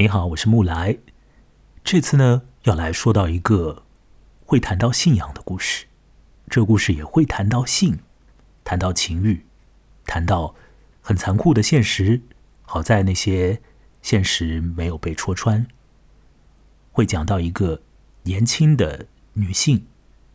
[0.00, 0.96] 您好，我是木来。
[1.84, 3.82] 这次呢，要来说到一个
[4.46, 5.84] 会谈到信仰的故事。
[6.48, 7.98] 这故事也会谈到性，
[8.64, 9.44] 谈到情欲，
[10.06, 10.54] 谈到
[11.02, 12.22] 很残酷的现实。
[12.62, 13.60] 好在那些
[14.00, 15.66] 现实没有被戳穿。
[16.92, 17.82] 会讲到一个
[18.22, 19.84] 年轻的女性，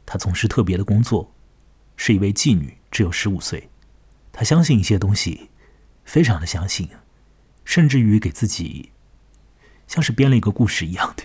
[0.05, 1.33] 她从事特别的工作，
[1.97, 3.71] 是一位妓女，只有十五岁。
[4.31, 5.49] 她相信一些东西，
[6.03, 6.87] 非常的相信，
[7.63, 8.91] 甚至于给自己。
[9.87, 11.23] 像是编了一个故事一样的，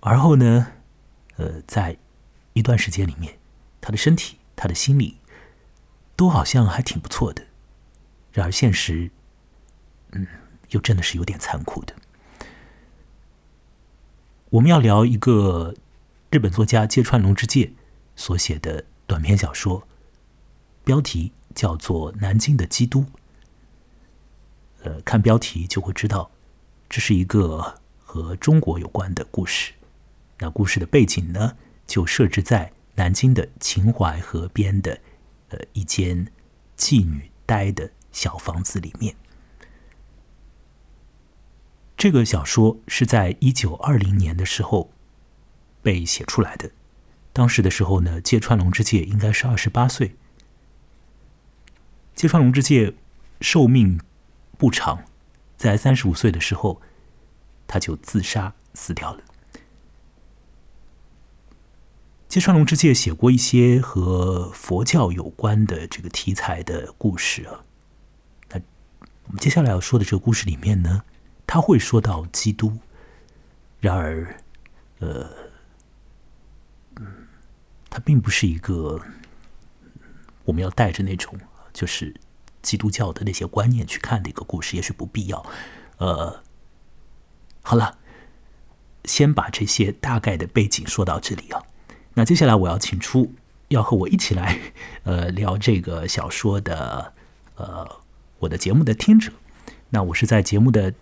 [0.00, 0.72] 而后呢，
[1.36, 1.96] 呃，在
[2.52, 3.38] 一段时间里面，
[3.80, 5.18] 他的身体、他的心理
[6.14, 7.46] 都好像还挺不错的。
[8.32, 9.10] 然而现实，
[10.12, 10.26] 嗯，
[10.70, 11.94] 又真的是有点残酷的。
[14.50, 15.74] 我们要聊一个
[16.30, 17.72] 日本作家芥川龙之介
[18.16, 19.86] 所写的短篇小说，
[20.84, 23.00] 标题叫做《南京的基督》。
[24.82, 26.30] 呃，看标题就会知道。
[26.90, 29.72] 这是一个和中国有关的故事。
[30.40, 31.56] 那故事的背景呢，
[31.86, 34.98] 就设置在南京的秦淮河边的
[35.50, 36.26] 呃一间
[36.76, 39.14] 妓女待的小房子里面。
[41.96, 44.90] 这个小说是在一九二零年的时候
[45.82, 46.72] 被写出来的。
[47.32, 50.16] 当时的时候呢，芥川龙之介应该是二十八岁。
[52.16, 52.94] 芥川龙之介
[53.40, 54.00] 寿命
[54.58, 55.04] 不长。
[55.56, 56.80] 在三十五岁的时候，
[57.70, 59.22] 他就自杀死掉了。
[62.28, 67.62] 芥川龙之介写过一些和佛教有关的这个题材的故事啊。
[68.48, 68.60] 那
[69.26, 71.04] 我们接下来要说的这个故事里面呢，
[71.46, 72.76] 他会说到基督。
[73.78, 74.42] 然而，
[74.98, 75.30] 呃，
[76.96, 77.28] 嗯，
[77.88, 79.00] 他并不是一个
[80.44, 81.38] 我们要带着那种
[81.72, 82.12] 就是。
[82.62, 85.46] 基督教的那些观念去看的一个故事，也许不必要。
[85.96, 86.42] 呃，
[87.70, 87.98] 好了，
[89.04, 91.62] 先把这些大概的背景说到这里啊。
[92.14, 93.32] 那接下来我要请出
[93.68, 94.58] 要和我一起来
[95.04, 97.12] 呃聊这个小说的
[97.54, 97.88] 呃
[98.40, 99.30] 我的节目的听者。
[99.90, 100.92] 那我是在节目的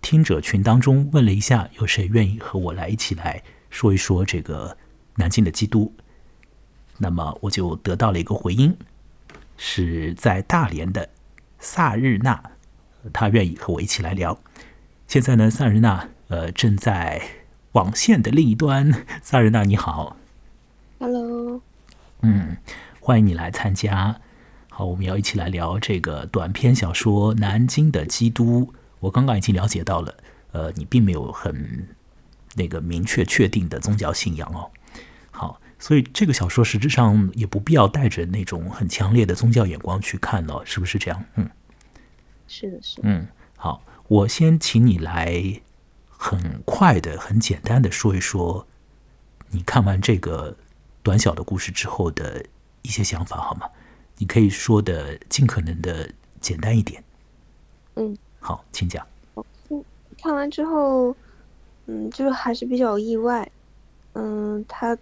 [0.00, 4.76] 听者群当中问了一下，有谁愿意和我来一起来说一说这个
[5.16, 5.92] 南京的基督？
[6.98, 8.76] 那么我就得到了一个回音。
[9.56, 11.10] 是在大连的
[11.58, 12.40] 萨日娜，
[13.12, 14.38] 她愿意和我一起来聊。
[15.08, 17.22] 现在呢，萨日娜呃正在
[17.72, 19.04] 网线的另一端。
[19.22, 20.16] 萨日娜你好
[20.98, 21.60] ，Hello，
[22.20, 22.56] 嗯，
[23.00, 24.20] 欢迎你来参加。
[24.70, 28.72] 好，我们要一起来聊这个短篇小说《南京的基督》。
[29.00, 30.14] 我刚刚已经了解到了，
[30.52, 31.88] 呃，你并没有很
[32.54, 34.70] 那个明确确定的宗教信仰哦。
[35.30, 35.58] 好。
[35.78, 41.24] 所以这个小说实质上也不必要带着那种很强烈的宗教眼光去看了，是不是这样？
[41.34, 41.50] 嗯，
[42.46, 43.02] 是的，是的。
[43.02, 43.26] 嗯，
[43.56, 43.82] 好，
[44.12, 45.62] 我先请你来
[46.06, 48.66] 很快的、很简单的说一说
[49.48, 50.54] 你看完这个
[51.02, 52.44] 短小的故事之后的
[52.82, 53.66] 一些想法，好吗？
[54.18, 56.06] 你可以说的尽可能的
[56.42, 57.02] 简单一点。
[57.94, 59.06] 嗯，好，请讲。
[59.70, 59.82] 嗯，
[60.18, 61.16] 看完之后，
[61.86, 63.50] 嗯，就是还是比较意外。
[64.12, 64.96] 嗯，他。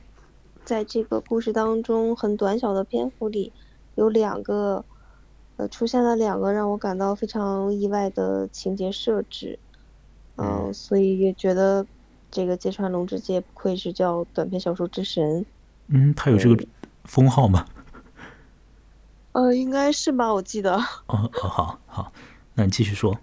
[0.62, 3.52] 在这个故事当中，很短小的篇幅里，
[3.96, 4.84] 有两个，
[5.60, 9.58] 呃，出现了两个让我感到非常意外的情节设置，
[10.36, 11.86] 嗯，所以也觉得
[12.30, 15.44] 这个芥川龙之介不愧是叫短篇小说之神。
[15.88, 16.66] 嗯，他有这个
[17.04, 17.66] 封号吗？
[19.32, 20.76] 呃，应该是吧，我记得。
[21.08, 22.10] 哦，好好，
[22.54, 23.14] 那你继续说。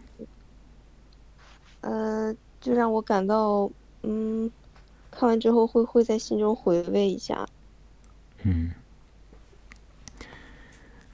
[1.81, 2.31] 呃，
[2.61, 3.67] 就让我感到，
[4.03, 4.51] 嗯。
[5.09, 7.47] 看完之后会会在心中回味一下。
[8.43, 8.69] 嗯，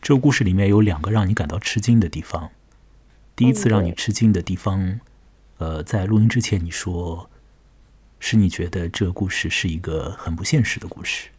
[0.03, 2.51] 这个故事里面有两个让你感到吃惊的地方。
[3.37, 4.99] 第一次让你吃惊的地方，
[5.59, 7.29] 呃，在录音之前你说，
[8.19, 11.29] 是你觉得这个故事是一个很不现实的故事，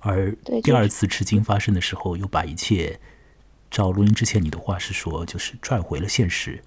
[0.00, 3.00] 而第二次吃惊发生的时候，又把一切
[3.70, 6.62] 照录音之前你的话是说，就是拽回了现实，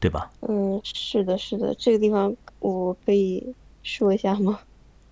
[0.00, 0.32] 对吧？
[0.40, 3.54] 嗯，是的，是的，这个地方我可以。
[3.84, 4.58] 说一下吗？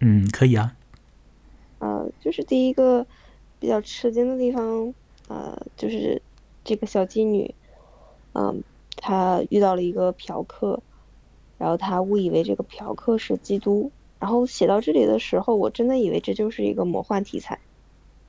[0.00, 0.74] 嗯，可以啊。
[1.78, 3.06] 呃，就是第一个
[3.58, 4.94] 比较吃惊的地方，
[5.28, 6.20] 呃，就是
[6.64, 7.54] 这个小妓女，
[8.34, 8.62] 嗯，
[8.96, 10.80] 她遇到了一个嫖客，
[11.58, 17.58] 然后她误以为这个嫖客是基督，然后写到这里的时候，我真的以为这就是一个魔幻题材，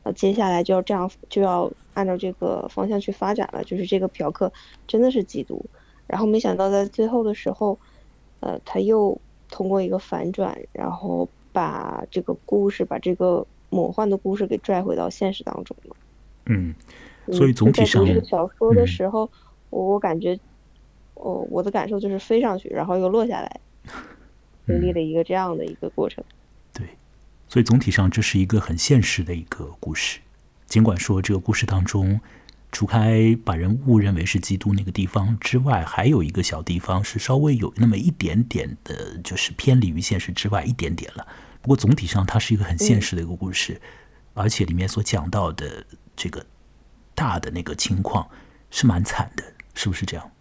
[0.03, 4.51] 呃，接下来就要这样就要按照这个方向去发展了，就是这个嫖客
[4.87, 5.65] 真的是基督，
[6.07, 7.77] 然后没想到在最后的时候，
[8.39, 9.19] 呃，他又。
[9.49, 15.95] 通过一个反转，然后把这个故事，把这个魔幻的故事给拽回到现实当中了。
[16.45, 16.73] 嗯，
[17.31, 19.29] 所以总体上，这个小说的时候，
[19.69, 20.39] 我我感觉
[21.15, 23.59] 哦，我的感受就是飞上去，然后又落下来，
[24.65, 26.23] 经历了一个这样的一个过程。
[26.73, 26.87] 对，
[27.49, 30.19] 所以总体上这是一个很现实的一个故事。
[30.65, 32.19] 尽管说这个故事当中，
[32.71, 41.25] 除开把人误认为是基督那个地方之外，还有一个小地方是稍微有那么一点点的，就是偏离于现实之外一点点了。
[41.61, 43.81] 不过总体上，它是一个很现实的一个故事，
[44.33, 45.85] 而且里面所讲到的
[46.15, 46.45] 这个
[47.15, 48.29] 大的那个情况
[48.69, 49.43] 是蛮惨的，
[49.73, 50.31] 是不是这样？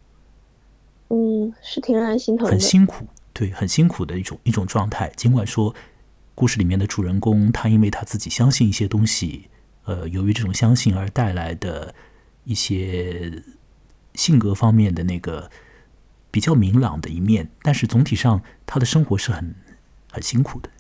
[1.09, 5.11] 嗯，是挺让人心疼的，很辛苦，对，很辛苦的一种一种状态。
[5.17, 5.75] 尽管说
[6.35, 9.49] 故事里面的主人公他因为他自己相信一些东西，
[9.85, 11.95] 呃，由于这种相信而带来的
[12.47, 13.43] 一些
[14.15, 15.51] 性格方面的那个
[16.31, 19.55] 比较明朗的一面，但是总体上他的生活是很
[20.11, 20.71] 很辛苦的。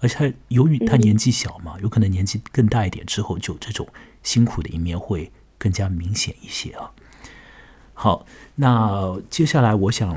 [0.00, 3.86] 而且他由于他年纪小嘛，有可能年纪更大一点之后，就这种
[4.24, 6.90] 辛苦的一面会更加明显一些啊。
[7.94, 8.26] 好，
[8.56, 10.10] 那接下来我想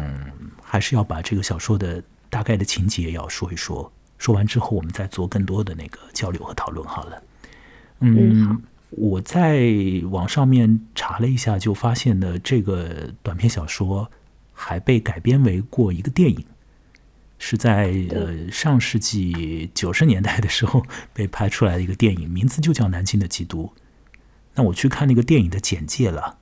[0.63, 2.01] 还是要把这个小说的
[2.31, 7.23] 大概的情节要说一说，说完之后我们再做更多的那个交流和讨论好了。
[7.99, 9.73] 嗯，我在
[10.09, 14.09] 网上面查了一下，就发现呢，这个短篇小说
[14.53, 16.45] 还被改编为过一个电影。
[17.37, 23.73] 是在呃上世纪九十年代的时候 被拍出来的一个电影，名字就叫《南京的基督》。
[24.55, 26.37] 那我去看那个电影的简介了，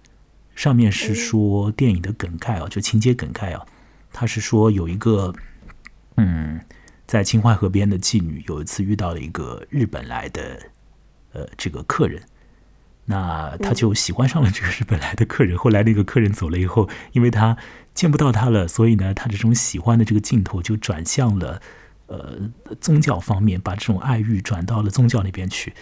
[0.55, 3.65] 上面是说电影的梗概啊，就情节梗概啊，
[4.13, 5.33] 他是说有一个
[6.17, 6.61] 嗯，
[7.07, 10.59] 在秦淮河边的妓女有一次遇到了一个日本来的
[11.31, 12.21] 呃这个客人。
[13.05, 15.57] 那他就喜欢上了这个日本来的客人。
[15.59, 17.57] 后来那个客人走了以后，因为他
[17.93, 21.61] 见不到他了，所以呢，他这种喜欢的这个镜头就转向了
[22.07, 25.73] 呃宗教方面，把这种爱欲转到了宗教那边去。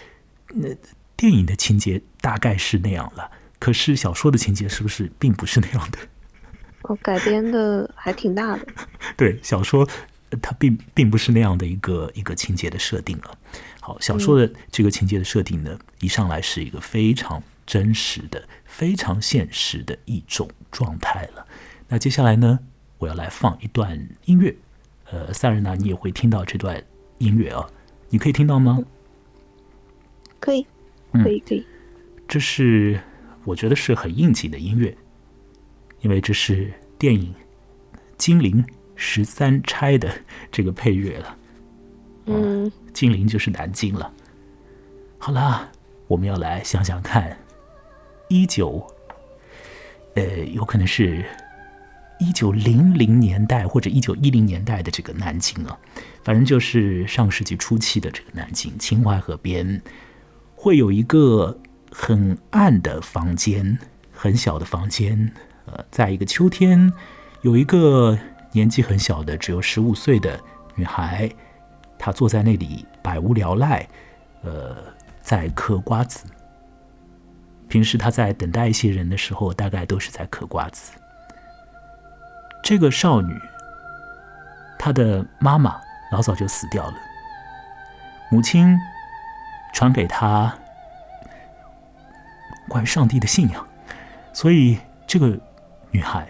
[0.54, 0.70] 那
[1.16, 3.30] 电影的情节大概是那样了，
[3.60, 6.00] 可是小说的情节是不是并不是那样的？
[6.84, 8.66] 哦，改编的还挺大的。
[9.16, 9.88] 对，小说
[10.42, 13.38] 它并并不是那样的一个一个情节的设定了。
[13.84, 21.46] 好，小说的这个情节的设定呢，一上来是一个非常真实的、非常现实的一种状态了。
[21.88, 22.60] 那接下来呢，
[23.00, 24.56] 我要来放一段音乐。
[25.12, 26.82] 呃，塞尔娜，你也会听到这段
[27.18, 27.68] 音乐啊？
[28.10, 28.80] 你可以听到吗？
[30.40, 30.66] 可以，
[31.12, 31.66] 可以，可以。
[32.28, 33.02] 这是
[33.44, 34.96] 我觉得是很应景的音乐，
[36.02, 37.34] 因为这是电影
[38.16, 38.64] 《金陵
[38.96, 41.36] 十三钗》的这个配乐了。
[42.26, 44.12] 嗯，金陵就是南京了。
[45.18, 45.70] 好啦，
[46.08, 47.38] 我们要来想想看，
[48.28, 48.86] 一九，
[50.16, 51.26] 呃，有可能是
[52.20, 55.78] 一九零零年代或者一九一零年代的这个南京啊，
[56.24, 59.82] 反正就是上世纪初期的这个南京，秦淮河边
[60.56, 61.60] 会有一个
[61.92, 63.78] 很暗的房间，
[64.12, 65.34] 很小的房间。
[65.66, 66.92] 呃，在一个秋天，
[67.42, 68.18] 有一个
[68.54, 70.40] 年纪很小的，只有十五岁的
[70.76, 71.32] 女孩。
[72.04, 73.88] 他坐在那里百无聊赖，
[74.42, 74.76] 呃，
[75.22, 76.26] 在嗑瓜子。
[77.68, 80.94] 平时他在等待一些人的时候，大概都是在嗑瓜子。
[82.64, 83.40] 这个少女，
[84.80, 85.80] 她的妈妈
[86.12, 86.96] 老早就死掉了，
[88.32, 88.76] 母亲
[89.72, 90.52] 传给她
[92.68, 93.68] 关于上帝的信仰，
[94.34, 95.40] 所以这个
[95.92, 96.28] 女孩，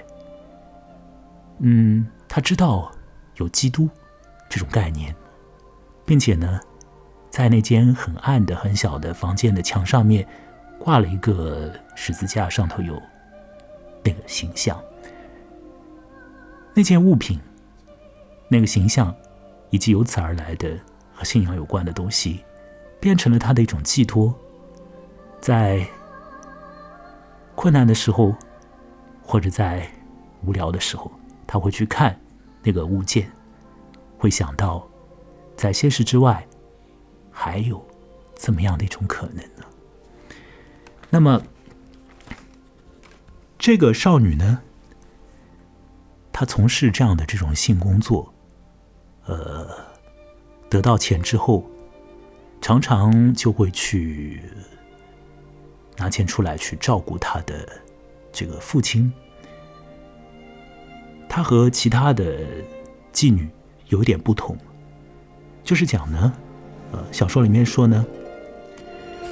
[1.59, 2.91] 嗯，她知道
[3.35, 3.89] 有基督
[4.49, 5.15] 这种概念。
[6.05, 6.59] 并且呢，
[7.29, 10.27] 在那间很暗的、很小的房间的墙上面，
[10.77, 13.01] 挂了一个十字架，上头有
[14.03, 14.81] 那个形象。
[16.73, 17.39] 那件物品、
[18.49, 19.15] 那个形象，
[19.69, 20.77] 以及由此而来的
[21.13, 22.43] 和信仰有关的东西，
[22.99, 24.33] 变成了他的一种寄托。
[25.39, 25.85] 在
[27.55, 28.35] 困难的时候，
[29.21, 29.89] 或者在
[30.45, 31.11] 无聊的时候，
[31.45, 32.19] 他会去看
[32.63, 33.31] 那个物件，
[34.17, 34.90] 会想到。
[35.61, 36.47] 在现实之外，
[37.29, 37.85] 还有
[38.33, 39.63] 怎么样的一种可能呢？
[41.11, 41.39] 那么，
[43.59, 44.59] 这个少女呢？
[46.33, 48.33] 她从事这样的这种性工作，
[49.25, 49.69] 呃，
[50.67, 51.69] 得到钱之后，
[52.59, 54.41] 常常就会去
[55.95, 57.69] 拿钱出来去照顾她的
[58.31, 59.13] 这个父亲。
[61.29, 62.39] 她和其他的
[63.13, 63.47] 妓女
[63.89, 64.57] 有点不同。
[65.63, 66.33] 就是讲呢，
[66.91, 68.05] 呃，小说里面说呢，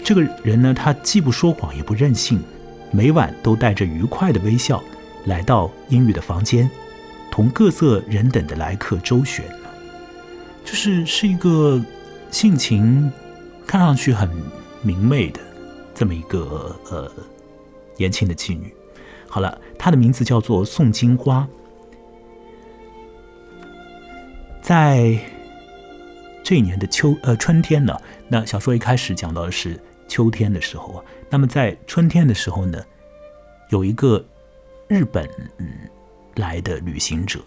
[0.03, 2.41] 这个人呢，他既不说谎也不任性，
[2.91, 4.81] 每晚都带着愉快的微笑
[5.25, 6.69] 来到英语的房间，
[7.29, 9.43] 同各色人等的来客周旋，
[10.63, 11.83] 就是是一个
[12.31, 13.11] 性情
[13.67, 14.29] 看上去很
[14.81, 15.39] 明媚的
[15.93, 17.11] 这么一个呃
[17.97, 18.73] 年轻的妓女。
[19.27, 21.47] 好了，她的名字叫做宋金花，
[24.61, 25.19] 在
[26.43, 27.95] 这一年的秋呃春天呢，
[28.27, 32.83] 那小说一开始讲到的是秋天的时候啊，那么在春天的时候呢，
[33.69, 34.25] 有一个
[34.87, 35.29] 日本
[36.35, 37.39] 来的旅行者，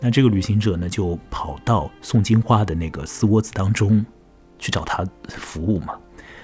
[0.00, 4.04] 那这个旅行者呢就跑到宋金花的那个丝窝子当中
[4.58, 5.94] 去找他服务嘛。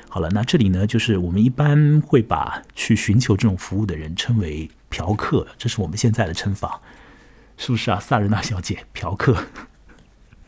[0.08, 6.80] 好了，那这里呢，就是我们一般会把去寻求这种服务的人称为嫖客，这是我们现在的称法，
[7.56, 8.84] 是不是啊，萨仁娜小姐？
[8.92, 9.34] 嫖客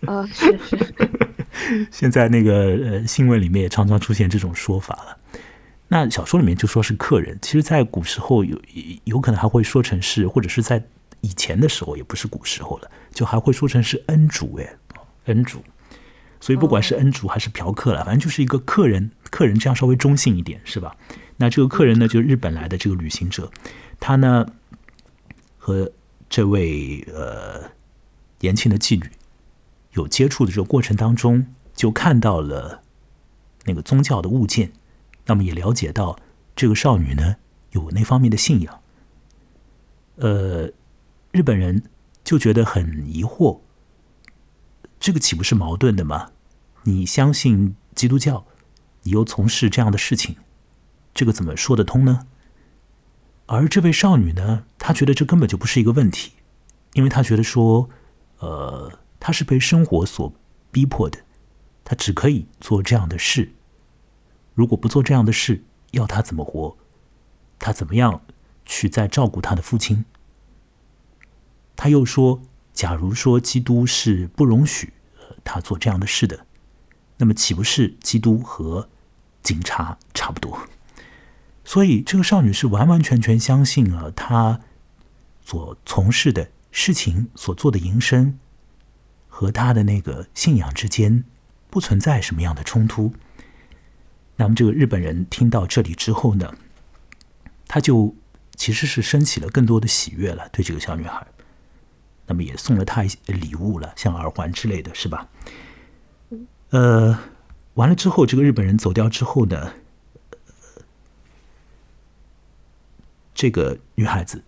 [0.07, 0.95] 啊，是是。
[1.91, 5.19] 现在那个呃新闻里面也常常出现这种说法了。
[5.89, 8.61] 那小说里面就说是客人，其实，在古时候有
[9.05, 10.83] 有可能还会说成是，或者是在
[11.21, 14.77] 以前的时候，也不是古时候了，就还会说成是恩主，哎，
[15.27, 15.63] 恩主。
[16.41, 19.11] 所以不管是恩主还是嫖客了，反正就是一个客人。
[19.31, 20.97] 客人这样稍微中性一点是吧？
[21.37, 23.51] 那这个客人呢，就是日本来的这个旅行者，
[23.99, 24.47] 他呢
[25.57, 25.91] 和
[26.29, 27.63] 这位呃
[28.41, 29.05] 年轻的妓女
[29.95, 32.83] 有接触的这个过程当中，就看到了
[33.65, 34.73] 那个宗教的物件，
[35.27, 36.19] 那么也了解到
[36.55, 37.37] 这个少女呢
[37.71, 38.81] 有那方面的信仰。
[40.17, 40.71] 呃，
[41.33, 41.85] 日本人
[42.23, 43.61] 就觉得很疑惑，
[45.01, 46.31] 这个岂不是矛盾的吗？
[46.85, 48.47] 你相信基督教？
[49.03, 50.37] 你又从事这样的事情，
[51.13, 52.27] 这个怎么说得通呢？
[53.47, 56.33] 而这位少女呢，她觉得这根本就不是一个问题，
[56.95, 57.91] 因为她觉得说，
[58.39, 58.91] 呃，
[59.27, 60.35] 她是被生活所
[60.71, 61.21] 逼迫的，
[61.83, 63.55] 她只可以做这样的事。
[64.53, 66.77] 如果不做这样的事，要她怎么活？
[67.59, 68.21] 她怎么样
[68.67, 70.05] 去再照顾她的父亲？
[71.75, 72.43] 他又说，
[72.75, 74.93] 假如说基督是不容许
[75.43, 76.45] 他做这样的事的，
[77.17, 78.91] 那么岂不是基督和？
[79.43, 80.69] 警察差不多，
[81.65, 84.61] 所以这个少女是完完全全相信了她
[85.43, 88.39] 所从事的事情所做的营生
[89.35, 91.25] 和他的那个信仰之间
[91.69, 93.13] 不存在什么样的冲突。
[94.37, 96.55] 那么这个日本人听到这里之后呢，
[97.67, 98.15] 他就
[98.55, 101.27] 其实是升起了更多的喜悦了，对这个小女孩，
[102.27, 105.29] 那么也送了她一些礼物了，像耳环之类的是吧？
[106.71, 107.19] 呃。
[107.75, 109.73] 完了之后，这个日本人走掉之后呢，
[113.35, 114.45] 这个女孩子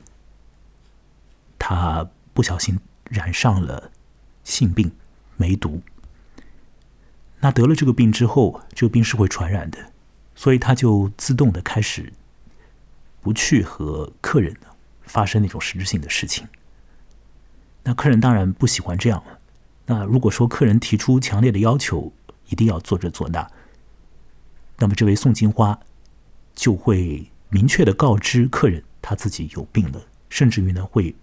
[1.58, 2.78] 她不小心
[3.10, 3.90] 染上了
[4.46, 4.92] 性病
[5.36, 5.82] 梅毒。
[7.40, 9.92] 那得了这个病之后，这个病是会传染的，
[10.36, 12.12] 所以他就自动的开始
[13.20, 14.56] 不去和客人
[15.02, 16.46] 发生那种实质性的事情。
[17.82, 19.38] 那客人当然不喜欢这样了。
[19.86, 22.12] 那如果说客人提出强烈的要求，
[22.48, 23.50] 一定要做这做那，
[24.78, 25.78] 那么这位宋金花
[26.54, 30.00] 就会明确的告知客人，他自己有病了，
[30.30, 31.14] 甚至于呢会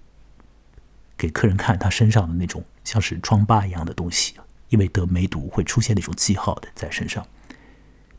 [1.18, 4.36] 给客人看他身上的那种像是疮疤一样的东西，
[4.70, 7.26] 因为得梅毒会出现那种记号的在身上。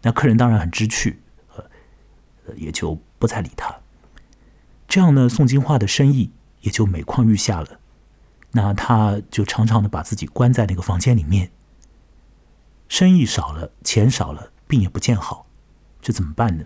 [0.02, 1.20] 那客人当然很知趣，
[1.56, 1.64] 呃，
[2.56, 3.74] 也就不再理他。
[4.86, 6.30] 这样呢，宋金花的生意
[6.60, 7.80] 也就每况愈下了。
[8.52, 11.50] 那他就常常的把自己关在那个房间里面。
[12.88, 15.46] 生意少了，钱少了，病也不见好，
[16.00, 16.64] 这怎么办呢？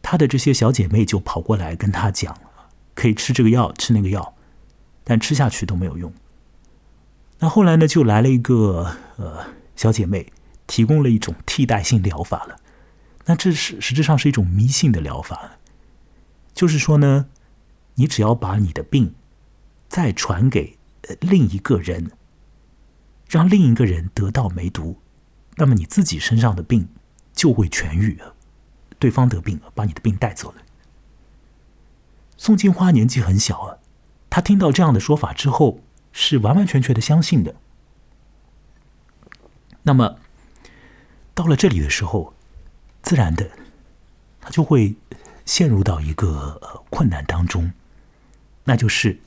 [0.00, 2.34] 他的这些小姐妹就跑过来跟他讲，
[2.94, 4.34] 可以吃这个药，吃那个药，
[5.04, 6.10] 但吃下去都没有用。
[7.40, 10.32] 那后来呢，就来了一个呃小姐妹，
[10.66, 12.56] 提供了一种替代性疗法了。
[13.24, 15.58] 那这是实质上是一种迷信的疗法，
[16.54, 17.26] 就是说呢，
[17.94, 19.14] 你只要把你的病
[19.88, 20.78] 再传给
[21.08, 22.10] 呃另一个人，
[23.28, 24.98] 让另一个人得到梅毒。
[25.56, 26.88] 那么你自己身上的病
[27.32, 28.34] 就会痊愈了，
[28.98, 30.62] 对方得病了，把你的病带走了。
[32.36, 33.78] 宋金花年纪很小啊，
[34.28, 35.80] 她听到这样的说法之后，
[36.12, 37.54] 是完完全全的相信的。
[39.82, 40.18] 那么
[41.34, 42.34] 到了这里的时候，
[43.02, 43.50] 自然的，
[44.40, 44.94] 他就会
[45.46, 47.72] 陷入到一个困难当中，
[48.64, 49.18] 那就是，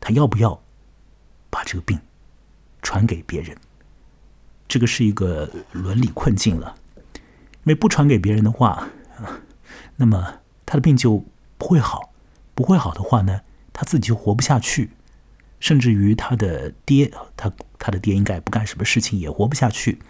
[0.00, 0.62] 他要不要
[1.50, 2.00] 把这个病
[2.80, 3.56] 传给别人？
[4.66, 6.76] 这个是一个伦理困境了，
[7.14, 8.88] 因为不传给别人的话，
[9.96, 11.22] 那么他的病就
[11.58, 12.10] 不会好，
[12.54, 13.42] 不会好的话呢，
[13.74, 14.90] 他自己就活不下去，
[15.62, 20.00] 甚至于他的爹，他他的爹应该不干什么事情也活不下去。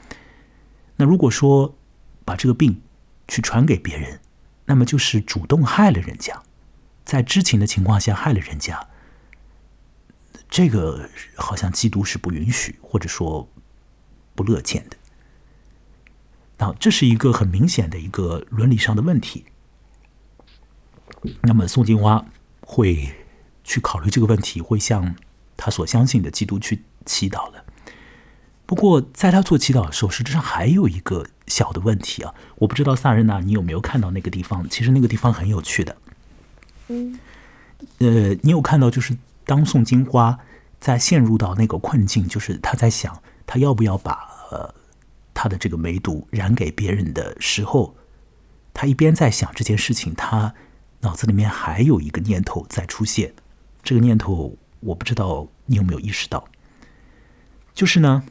[0.96, 1.76] 那如果说
[2.24, 2.80] 把这个病
[3.28, 4.18] 去传给别人，
[4.64, 6.42] 那么就是主动害了人家，
[7.04, 8.88] 在知情的情况下害了人家，
[10.48, 13.46] 这个好像基督是不允许，或者说。
[14.34, 14.96] 不乐见的，
[16.56, 19.44] 那这是一个很明显的一个伦理上的问题。
[21.42, 22.24] 那么宋金花
[22.62, 23.12] 会
[23.62, 25.14] 去考虑这个问题，会向
[25.56, 27.64] 他所相信的基督去祈祷了。
[28.64, 34.66] 不过，在他做祈祷的时候，实质上还有一个小的问题啊，我不知道萨仁娜你有没有看到那个地方？
[34.70, 35.96] 其实那个地方很有趣的。
[36.88, 37.18] 嗯，
[37.98, 40.38] 呃，你有看到就是当宋金花
[40.80, 44.74] 在陷入到那个困境，就是他在想他要不要把呃
[45.34, 47.94] 他的这个梅毒染给别人的时候，
[48.72, 50.54] 他一边在想这件事情，他
[51.00, 53.34] 脑子里面还有一个念头在出现。
[53.82, 56.46] 这个念头我不知道你有没有意识到，
[57.72, 58.24] 就是呢，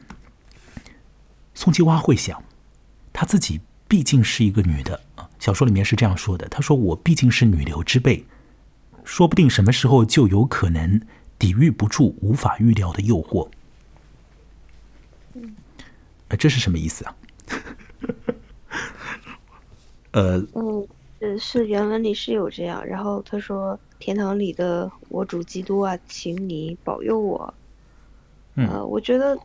[1.54, 2.42] 宋金花会想，
[3.12, 8.24] 她自己毕竟是一个女的啊，小说里面是这样说的，她说我毕竟是女流之辈。
[9.04, 11.00] 说不定什么时候就有可能
[11.36, 13.48] 抵御不住无法预料的诱惑。
[15.34, 15.56] 嗯，
[16.38, 17.16] 这是什么意思啊？
[20.12, 20.86] 呃，嗯，
[21.36, 22.86] 是原文里是有这样。
[22.86, 27.54] 然后他说：“天堂里的我主基督啊，请你保佑我。”
[28.56, 29.38] 呃，我觉得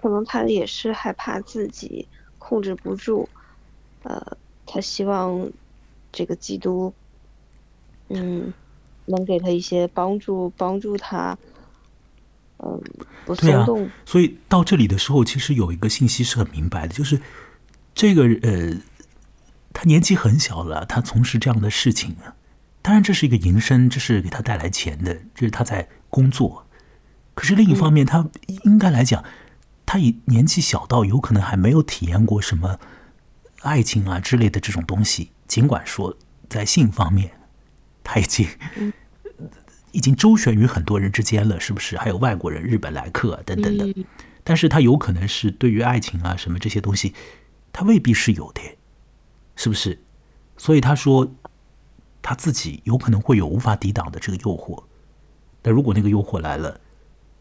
[0.00, 3.28] 可能他也是害怕自己控制不住，
[4.02, 5.48] 呃，他希望
[6.10, 6.92] 这个基督。
[8.08, 8.52] 嗯，
[9.06, 11.38] 能给他一些帮助，帮助他，
[12.58, 12.82] 嗯，
[13.24, 13.88] 不松动。
[14.04, 17.18] 所以到这里的时候，其实有一个信息是很明白的，就是
[17.94, 18.76] 这个呃，
[19.72, 22.36] 他年纪很小了，他从事这样的事情啊，
[22.84, 26.66] 当然这是一个营生，这是给他带来钱的，这是他在工作。
[27.32, 28.28] 可是另一方面，他
[28.64, 29.24] 应该来讲，
[29.86, 32.78] 他以年纪小到有可能还没有体验过什么
[33.62, 36.18] 爱情啊之类的这种东西，尽管说
[36.50, 37.30] 在性方面。
[38.06, 38.46] 他已经
[39.92, 41.96] 已经周旋于很多人之间了，是不是？
[41.96, 44.04] 还有外国人、日本来客等等的。
[44.42, 47.14] 但是他有可能是对于爱情啊什么这些东西，
[47.72, 48.60] 他未必是有的，
[49.56, 50.02] 是不是？
[50.58, 51.34] 所以他说
[52.24, 54.82] 他自己有可能会有无法抵挡的这个诱惑。
[55.62, 56.80] 但如果那个诱惑来了，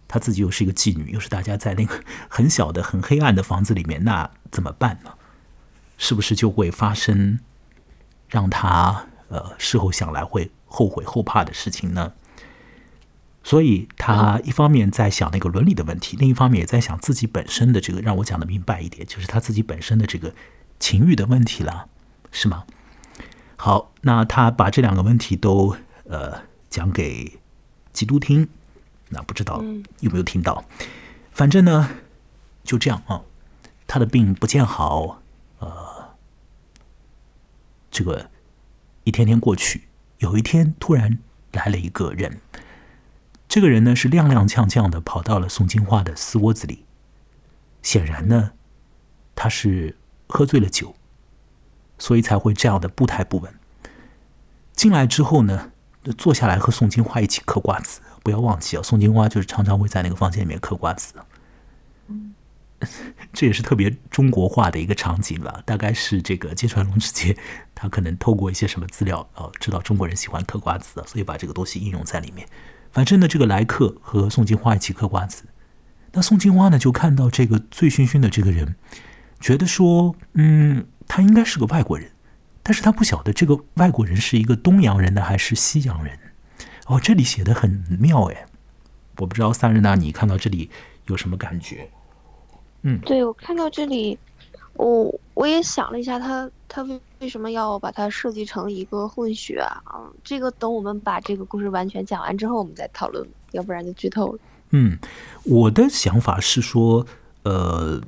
[0.07, 5.13] 他自己又是一个妓女，又是大家在那个很小的、很黑暗的房子里面，那怎么办呢？
[5.97, 7.39] 是不是就会发生
[8.27, 9.07] 让他？
[9.29, 12.13] 呃，事后想来会后悔后怕的事情呢，
[13.43, 20.35] 所以他一方面在想那个伦理的问题，另一方面也在想自己本身的这个，让我讲的明白一点，就是他自己本身的这个
[20.77, 21.87] 情欲的问题了，
[22.31, 22.65] 是吗？
[23.63, 25.77] 好，那他把这两个问题都
[26.09, 27.39] 呃讲给
[27.93, 28.49] 基督听，
[29.07, 29.63] 那不知道
[30.01, 30.65] 有没有听到？
[31.31, 31.89] 反正呢，
[32.65, 33.21] 就这样啊，
[33.87, 35.21] 他的病不见好，
[35.59, 36.09] 呃，
[37.89, 38.29] 这个。
[39.05, 39.83] 一天天过去，
[40.17, 41.19] 有一天突然
[41.53, 42.41] 来了一个人。
[43.47, 46.83] 这个人呢是踉踉跄跄的跑到了宋金花的私窝子里。
[47.81, 48.51] 显然呢，
[49.33, 49.97] 他是
[50.27, 50.95] 喝醉了酒，
[52.03, 53.53] 所以才会这样的步态不稳。
[54.75, 55.71] 进来之后呢，
[56.17, 58.01] 坐下来和宋金花一起嗑瓜子。
[58.21, 61.13] 不要忘记啊，宋金花就是常常会在那个房间里面嗑瓜子。
[63.31, 67.37] 这也是特别中国化的一个场景了，大概是这个芥川龙之介，
[67.73, 72.45] 他可能透过一些什么资料，哦，知道中国人喜欢嗑瓜子，所以把这个东西应用在里面。
[72.91, 75.45] 反正呢，这个来客和宋金花一起嗑瓜子，
[76.11, 78.75] 那宋金花呢就看到这个醉醺醺的这个人，
[79.39, 82.11] 觉得说，嗯，他应该是个外国人，
[82.61, 86.17] 但是他不晓得这个外国人是一个东洋人呢还是西洋人。
[86.87, 88.45] 哦，这里写的很妙哎，
[89.17, 90.69] 我不知道萨日娜，你看到这里
[91.05, 91.89] 有什么感觉？
[92.81, 94.19] 嗯，对我看到这里，
[94.73, 99.81] 我我也想了一下，他他为为什么要把它设计成一个混血啊？
[99.95, 104.39] 嗯，这个等我们把这个故事完全讲完之后，我们再讨论，要不然就剧透了。
[104.71, 104.97] 嗯，
[105.45, 107.05] 我的想法是说，
[107.43, 108.01] 呃，呃，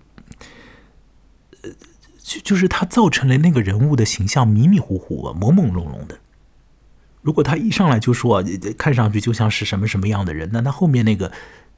[2.26, 6.18] 就就是他造成了那个人物的形象迷迷糊糊、朦朦胧胧的。
[7.22, 8.44] 如果他一上来就说
[8.78, 11.32] 看上去就像是什么什么样的人，那他后面那个。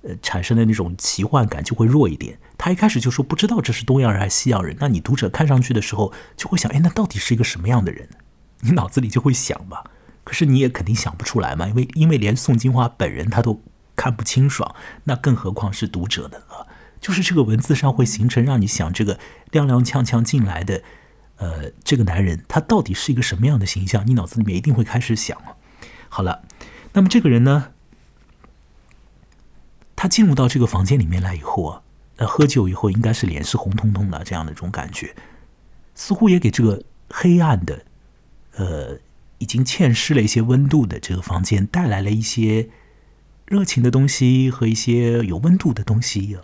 [0.04, 2.38] 呃，产生的那种奇幻感就会弱一点。
[2.56, 8.08] 他一开始就说不知道这是东洋人还是西洋人，那你读者看上去的时候就会想，哎，那到底是一个什么样的人？
[8.60, 9.84] 你脑子里就会想吧。
[10.24, 13.60] 可是你也肯定想不出来嘛，因为因为连宋金花本人他都
[13.96, 16.62] 看不清爽，那更何况是读者的啊？
[17.00, 19.20] 就是这个文字上会形成让你想这个
[19.52, 20.84] 踉踉跄跄进来的，
[21.38, 24.06] 呃，这个男人他到底是一个什么样的形象？
[24.06, 25.38] 你脑子里面一定会开始想
[26.10, 26.44] 好了，
[26.94, 27.72] 那么这个人呢？
[29.96, 31.82] 他进入到这个房间里面来以后啊，
[32.18, 35.16] 呃，喝酒以后应该是脸是红彤彤的这样的一种感觉，
[35.96, 37.84] 似乎也给这个黑暗的，
[38.56, 39.00] 呃，
[39.40, 42.70] 已经欠失了一些温度的这个房间带来了一些
[43.46, 46.38] 热情的东西和一些有温度的东西。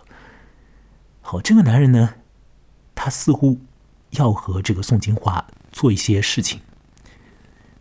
[1.26, 2.16] 好，这个男人呢，
[2.94, 3.58] 他似乎
[4.10, 6.60] 要和这个宋金花做一些事情。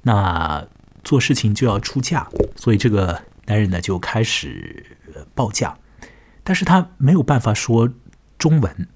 [0.03, 0.65] 那
[1.03, 4.97] 做事情就要出价，所以这个男人呢就开始
[5.35, 5.77] 报价，
[6.41, 7.93] 但是他没有办法说
[8.39, 8.87] 中文，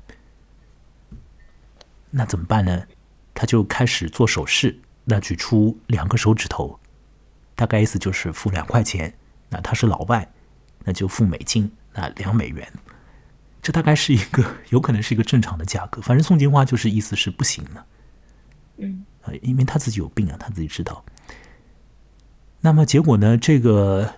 [2.11, 2.87] 那怎么办呢？
[3.33, 6.79] 他就开始做手势，那举出两个手指头，
[7.53, 9.13] 大概意思就是付两块钱。
[9.49, 10.31] 那他是老外，
[10.85, 12.71] 那就付美金，那两美元。
[13.67, 16.01] 这大概是一个有可能是一个正常的价格。
[16.01, 17.85] 反正宋金花就是意思是不行了，
[18.77, 19.05] 嗯，
[19.41, 21.03] 因为他自己有病啊，他自己知道。
[22.61, 23.37] 那么结果呢？
[23.37, 24.15] 这个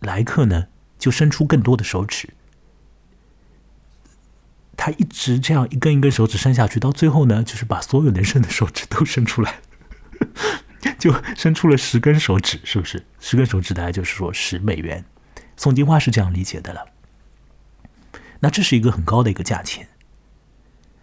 [0.00, 2.30] 来客呢，就伸出更多的手指。
[4.78, 9.60] 他一直这样一根一根手指伸下去，到最后呢，就是把所有能伸的手指都伸出来，
[10.98, 13.04] 就伸出了十根手指，是不是？
[13.20, 15.04] 十根手指大概就是说十美元。
[15.58, 16.82] 宋金花是这样理解的了。
[18.40, 19.88] 那这是一个很高的一个价钱。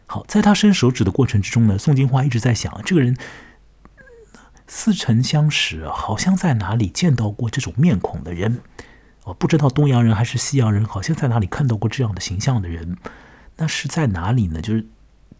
[0.06, 3.18] 好，在他伸手指的过程之中呢，宋金花一直在想，这个人
[4.68, 8.62] 似曾相识，好像在哪里见到过这种面孔的人。
[9.24, 12.98] 我不知道东洋人还是西洋人，好像在哪里看到过这样的形象的人。
[13.56, 14.62] 那是在哪里呢？
[14.62, 14.86] 就是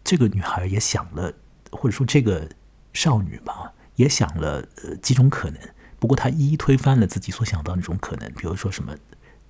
[0.02, 1.32] 这个女孩也想了，
[1.70, 2.48] 或者说这个
[2.92, 5.60] 少女吧，也想了呃几种可能。
[5.98, 8.96] 不过她一一推翻了自己所想到那种可能，比如说什么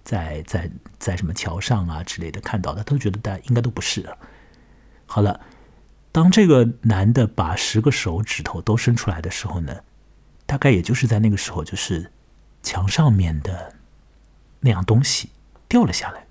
[0.04, 4.14] 在在在什么桥上啊之类的看到的，都觉得大家应该都不是。
[5.06, 5.40] 好了，
[6.12, 9.82] 当这个男的把十个手指头都伸出来的时候呢，
[10.46, 12.12] 大概也就是在那个时候，就是
[12.62, 13.74] 墙上面的
[14.60, 15.30] 那样东西
[15.66, 16.26] 掉了下来。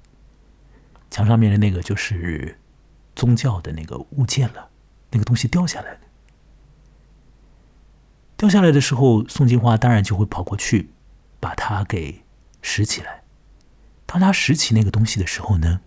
[1.09, 2.57] 墙上面的那个就是
[3.15, 4.69] 宗教的那个物件了，
[5.11, 5.99] 那个东西掉下来了。
[8.37, 10.91] 掉下来的时候，宋金花当然就会跑过去，
[11.39, 12.23] 把它给
[12.61, 13.22] 拾起来。
[14.13, 15.81] 当他拾起那个东西的时候呢，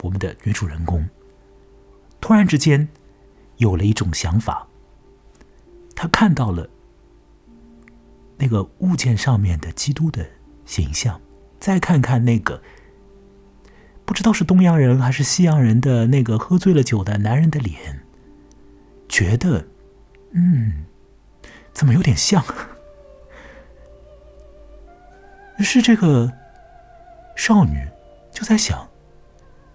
[0.00, 1.06] 我们的女主人公
[2.18, 2.88] 突然之间
[3.58, 4.66] 有了一种想法，
[5.94, 6.66] 她看到了
[8.38, 10.26] 那个物件上面的基督的
[10.64, 11.20] 形象，
[11.60, 12.62] 再看看那个。
[14.06, 18.00] 不知道是东洋人还是西洋人的那个喝醉了酒的男人的脸，
[19.10, 19.66] 觉得，
[20.30, 20.86] 嗯，
[21.74, 22.42] 怎么有点像？
[25.60, 26.32] 是这个
[27.36, 27.86] 少女
[28.32, 28.88] 就在想：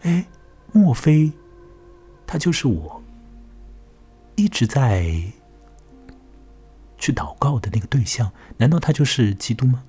[0.02, 0.26] 哎，
[0.72, 1.32] 莫非
[2.26, 3.04] 他就是我
[4.36, 5.04] 一直在
[6.98, 8.32] 去祷告的那个对象？
[8.58, 9.84] 难道他就是基督吗？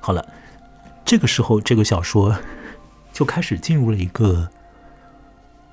[0.00, 0.34] 好了。
[1.02, 2.38] 这个时候，这个小说
[3.12, 4.48] 就开始进入了一个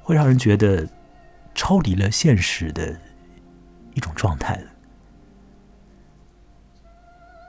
[0.01, 0.89] 会让人觉得
[1.53, 2.99] 超离了现实的
[3.93, 4.71] 一种状态了。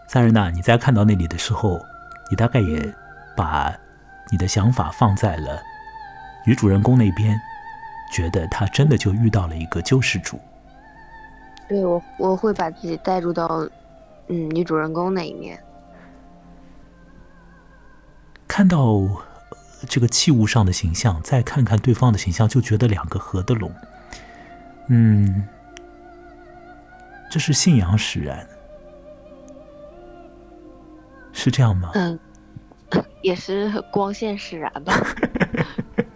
[0.08, 1.84] 萨日娜，你在看到那里的时候，
[2.30, 2.94] 你大概也
[3.36, 3.72] 把
[4.30, 5.60] 你的想法放在了
[6.46, 7.38] 女主人公那边，
[8.10, 10.40] 觉得她真的就遇到了一个救世主。
[11.68, 13.68] 对我，我会把自己带入到
[14.28, 15.62] 嗯女主人公那一面。
[18.46, 19.06] 看到
[19.86, 23.70] 这个器物上的形象，再看看对方的形象，就觉得两个合得拢。
[24.86, 25.46] 嗯，
[27.30, 28.48] 这是信仰使然，
[31.38, 31.92] 是这样吗？
[31.94, 32.18] 嗯，
[33.22, 34.92] 也是光线使然吧。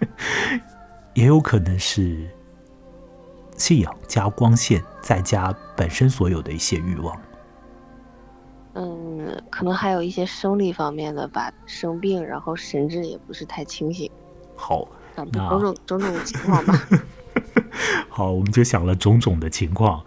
[1.14, 2.28] 也有可能是
[3.56, 7.16] 信仰加光线，再加本身所有的一些欲望。
[8.74, 14.10] 嗯，可能还有一些生理方面的吧，生病，然后神志也不是太清醒。
[14.56, 15.30] 好，种
[15.60, 16.74] 种种种情况吧。
[18.10, 20.04] 好，我们就想了种种的情况，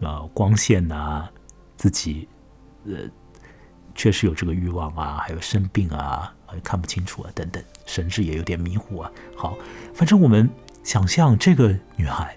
[0.00, 1.28] 啊，光线呐，
[1.76, 2.28] 自己
[2.86, 2.92] 呃
[3.94, 9.10] 确实有这个欲望啊，还有生病啊，看不清楚啊，等等，神志也有点迷糊啊。
[9.36, 9.56] 好，
[9.94, 10.48] 反正我们
[10.82, 12.36] 想象这个女孩。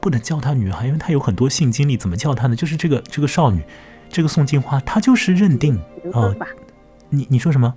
[0.00, 1.96] 不能叫她女孩，因为她有很多性经历。
[1.96, 2.54] 怎么叫她呢？
[2.54, 3.60] 就是这个这个少女，
[4.08, 5.76] 这个宋金花，她就是认定
[6.12, 6.32] 啊。
[7.08, 7.74] 你你说什么？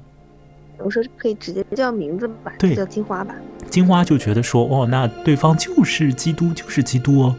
[0.78, 3.34] 我说可以直接叫名字吧，对，叫金花吧。
[3.70, 7.36] 金花就觉得说，哦，那对方就是基督，就是基督哦。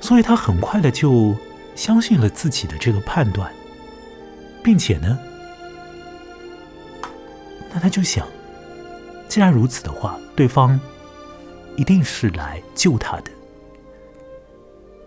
[0.00, 1.36] 所以她很快的就
[1.78, 3.52] 相信了自己的这个判断，
[4.64, 5.16] 并且呢，
[7.72, 8.26] 那他就想，
[9.28, 10.78] 既然如此的话，对方。
[11.76, 13.30] 一定是来救他的，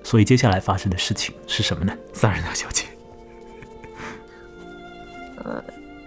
[0.03, 1.93] 所以接下来发生的事情是什么呢？
[2.13, 2.86] 萨尔娜小姐，
[5.43, 5.62] 呃，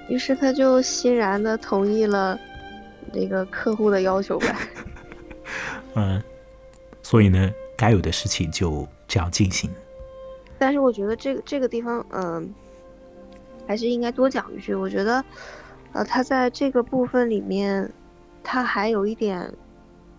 [0.09, 2.41] 于是他就欣然的同意了
[3.13, 4.57] 那个客户的要求呗。
[5.97, 6.25] 嗯，
[7.03, 9.71] 所以呢，该有的事情就这样进行。
[10.59, 12.55] 但是我觉得这个这个地方，嗯，
[13.67, 14.75] 还是应该多讲一句。
[14.75, 15.25] 我觉得，
[15.93, 17.93] 呃，他在这个部分里面，
[18.43, 19.53] 他还有一点。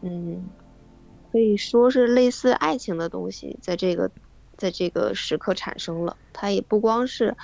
[0.01, 0.43] 嗯，
[1.31, 4.11] 可以说是类似爱情的东西，在这个
[4.55, 6.15] 在这个时刻产生了。
[6.31, 7.35] 它也不光是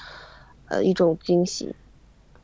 [0.67, 1.73] 呃一种惊喜，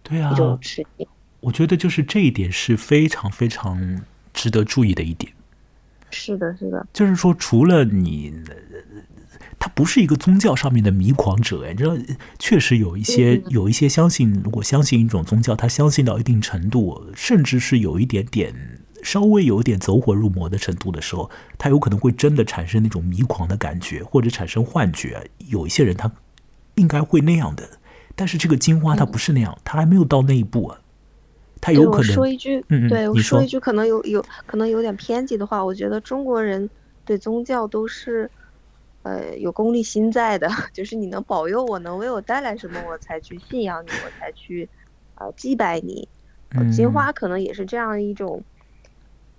[0.01, 1.05] 对啊，一种吃惊。
[1.39, 4.01] 我觉得就是这一点是非常非常
[4.33, 5.31] 值得注意的一点。
[6.09, 8.33] 是的，是的，就是说，除了你，
[9.59, 11.95] 他不是一个宗教上面的迷狂者，你知道，
[12.37, 18.53] 确实有一些有一些相信，如果相信一种宗教，他相信到一定程度，甚至是有一点点
[19.03, 25.29] 稍微有一点走火入魔的程度的时候，他有可能会真的产生那种迷狂的感觉，或者产生幻觉。
[25.47, 26.11] 有一些人他
[26.75, 27.67] 应该会那样的，
[28.15, 30.79] 但是这个金花他不是那样，他还没有到那一步啊。
[31.59, 36.69] 他有可能说一句，嗯嗯，对我你说一句可能有有可能有点偏激的话，我觉得中国人
[37.03, 38.29] 对宗教都是，
[39.07, 44.67] 呃，有功利心在的， 就是你能保佑我，能为我带来什么，我才去信仰你，我才去，
[45.15, 46.07] 呃，祭拜你。
[46.75, 48.43] 金花可能也是这样一种，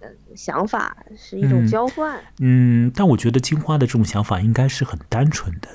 [0.00, 2.18] 呃，想法，是一种嗯交换。
[2.38, 5.68] 嗯，但我觉得金花的这种想法应该是很单纯的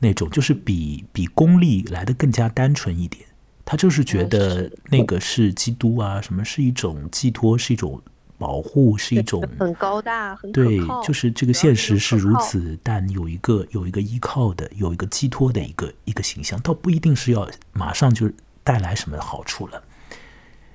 [0.00, 3.24] 那种，就是比比功利来的更加单纯一点。
[3.64, 8.00] 他就是觉嗯得那个是基督啊，什么是一种寄托，是一种
[8.38, 12.16] 保护，是一种 很高大，很可对，就是这个现实是。
[12.16, 18.30] 如此，但有一个有一个依靠的，有一个寄托的一个一个形象，倒不一定是要马上就
[18.62, 19.82] 带来什么好处了。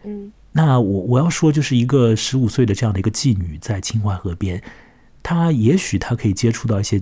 [0.03, 4.61] 嗯那我我要说，就是一个十五岁的这样的一个妓女在秦淮河边，
[5.23, 7.01] 她也许她可以接触到一些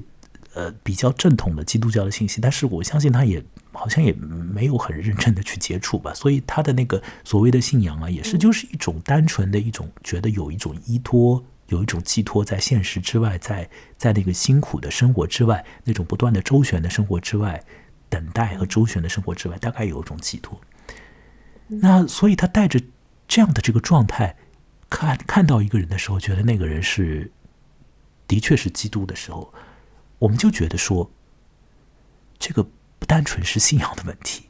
[0.53, 17.63] 呃比较正统的基督教的信息，但是我相信她也好像也没有很认真的去接触吧，所以他的那个所谓的信仰啊，也是就是一种单纯的一种觉得有一种依托，有一种寄托在现实之外，在在那个辛苦的生活之外，那种不断的周旋的生活之外，
[18.09, 20.59] 等待和周旋的生活之外，大概有一种寄托。
[21.67, 22.81] 那所以他带着
[23.27, 24.35] 这样的这个状态，
[24.89, 27.31] 看看到一个人的时候，觉得那个人是
[28.27, 29.53] 的确是基督的时候，
[30.19, 31.09] 我们就觉得说，
[32.37, 32.67] 这个
[33.01, 34.43] 不单纯是信仰的问题，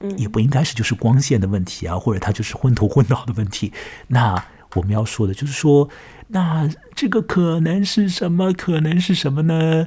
[0.00, 3.72] 嗯，也不应该是就是光线的问题啊，或者他就是昏头昏脑的问题。
[4.08, 5.88] 那我们要说的就是说，
[6.26, 8.52] 那这个可能是什么？
[8.52, 9.86] 可能是什么呢？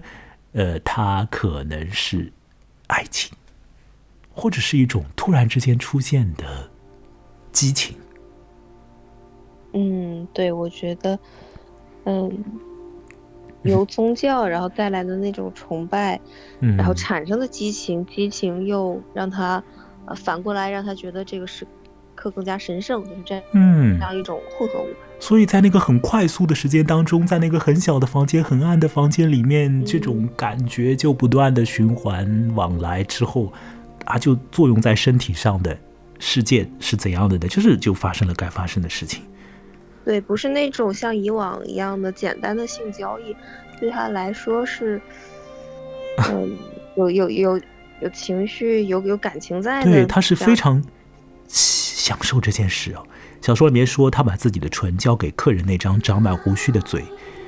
[0.54, 2.32] 呃，它可能是
[2.88, 3.36] 爱情，
[4.32, 6.72] 或者是一种突然之间出现的
[7.52, 7.98] 激情。
[9.74, 11.20] 嗯，对，我觉得，
[12.06, 12.32] 嗯，
[13.68, 16.20] 由宗教然后带来的那种崇拜，
[16.62, 19.64] 嗯，然后产生的激情，激情又让他，
[20.06, 21.66] 呃，反过来让他觉得这个时
[22.16, 24.88] 刻更加神圣，就是这样嗯这，样一种混合物。
[25.20, 33.52] 所以在那个很快速的时间当中，在那个很小的房间、很暗的房间里面，这种感觉就不断的循环往来之后，
[34.06, 35.76] 啊，就作用在身体上的
[36.20, 37.48] 事件是怎样的呢？
[37.48, 39.24] 就是就发生了该发生的事情。
[40.08, 43.36] 对，不是那种像以往一样的简单的性交易，
[43.78, 45.02] 对他来说是，
[46.32, 46.58] 嗯，
[46.96, 47.62] 有有有
[48.00, 49.92] 有情绪，有有感情在的。
[49.92, 50.82] 对，他是非常
[51.50, 53.04] 享受这件事哦。
[53.42, 57.04] 小说里面说，他把自己的唇交给客人那张长满胡须的嘴，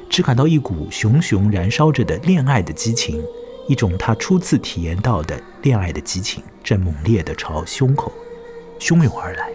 [0.09, 3.23] 只感到一股熊熊燃烧着的恋爱的激情，
[3.69, 8.11] 一种他初次体验到的恋爱的激情，正猛烈地朝胸口
[8.81, 9.49] 汹涌而来。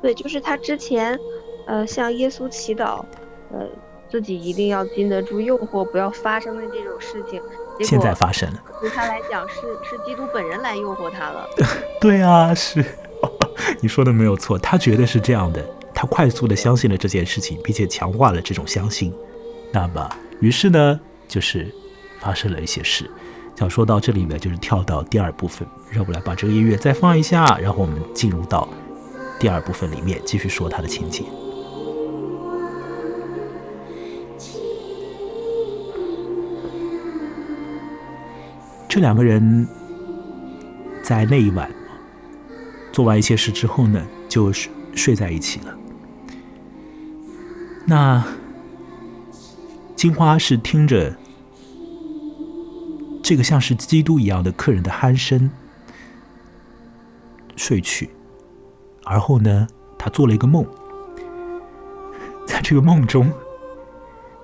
[0.00, 1.18] 对，就是他之前，
[1.66, 3.04] 呃，向耶稣祈祷，
[3.52, 3.66] 呃，
[4.10, 7.40] 自己一定要经得住诱惑，不要发生的这种事情。
[7.78, 11.48] 结现在发生了，对他来讲是是基督本人来诱惑他了。
[12.00, 12.84] 对啊，是
[13.80, 19.14] 你说的没有错，他觉得是这样的，他快速的相信了这件事情，并且强化了这种相信。
[19.72, 21.72] 那么，于是呢，就是
[22.20, 23.10] 发生了一些事。
[23.56, 28.66] 想说到这里呢，就是跳到第二部分，让我来把这个音乐再放一下，然后我们进入到
[29.38, 31.24] 第二部分里面，继续说他的情节。
[38.90, 39.68] 这两个人
[41.00, 41.70] 在那一晚
[42.90, 45.78] 做完一些事之后呢，就睡睡在一起了。
[47.86, 48.24] 那
[49.94, 51.16] 金花是听着
[53.22, 55.48] 这个像是基督一样的客人的鼾声
[57.54, 58.10] 睡去，
[59.04, 60.66] 而后呢，她做了一个梦，
[62.44, 63.32] 在这个梦中，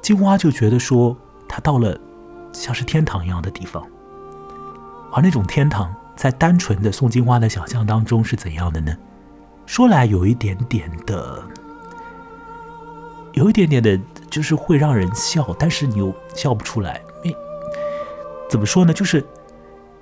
[0.00, 1.16] 金花就觉得说，
[1.48, 2.00] 她到了
[2.52, 3.84] 像是天堂一样的地方。
[5.16, 8.94] 而那种天堂，在单纯的宋金花的想象当中是怎样的呢？
[9.64, 11.42] 说来有一点点的，
[13.32, 13.98] 有一点点的，
[14.28, 17.00] 就是会让人笑，但是你又笑不出来。
[17.24, 17.36] 因为
[18.50, 18.92] 怎么说呢？
[18.92, 19.24] 就是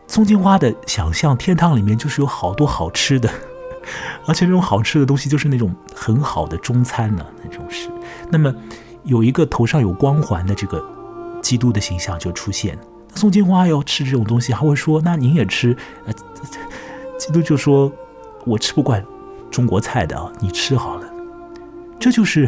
[0.08, 3.30] 宋金花的想象，天堂里面就是有好多好吃的，
[4.26, 7.88] 而且这种好吃的东西就是那种很好的中餐呢、那种是。
[8.30, 8.52] 那么
[9.04, 10.84] 有一个头上有光环的这个
[11.40, 12.76] 基督的形象就出现。
[13.14, 16.12] 宋金花要吃这种东西，还会说：“那您也吃？”呃，
[17.18, 17.90] 基督就说
[18.44, 19.04] ：“我吃不惯
[19.50, 21.08] 中国菜的啊，你吃好了。”
[21.98, 22.46] 这就是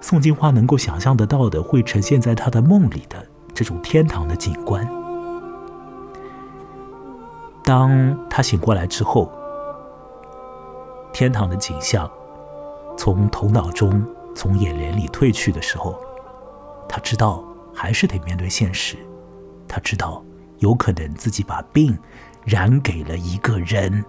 [0.00, 4.88] 宋金花能够想象得到的，会呈现在他的梦里的这种天堂的景观。
[7.64, 9.30] 当他醒过来之后，
[11.12, 12.10] 天堂的景象
[12.96, 14.02] 从头脑中、
[14.34, 16.00] 从眼帘里褪去的时候，
[16.88, 18.96] 他知道还是得面对现实。
[19.68, 20.24] 他知道，
[20.58, 21.98] 有可能自己把病
[22.44, 24.04] 染给了一个人，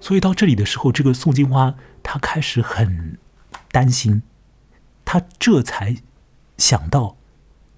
[0.00, 3.18] 所以到这里的时候，这个宋金花她开始很
[3.70, 4.22] 担心，
[5.04, 5.96] 她这才
[6.56, 7.16] 想到，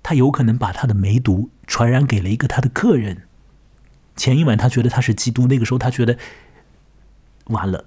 [0.03, 3.27] 她有可能把她的梅毒传染给了一个她的客人。
[4.15, 6.17] 前一晚她觉得他是基督，那个时候她觉得
[7.47, 7.87] 完了，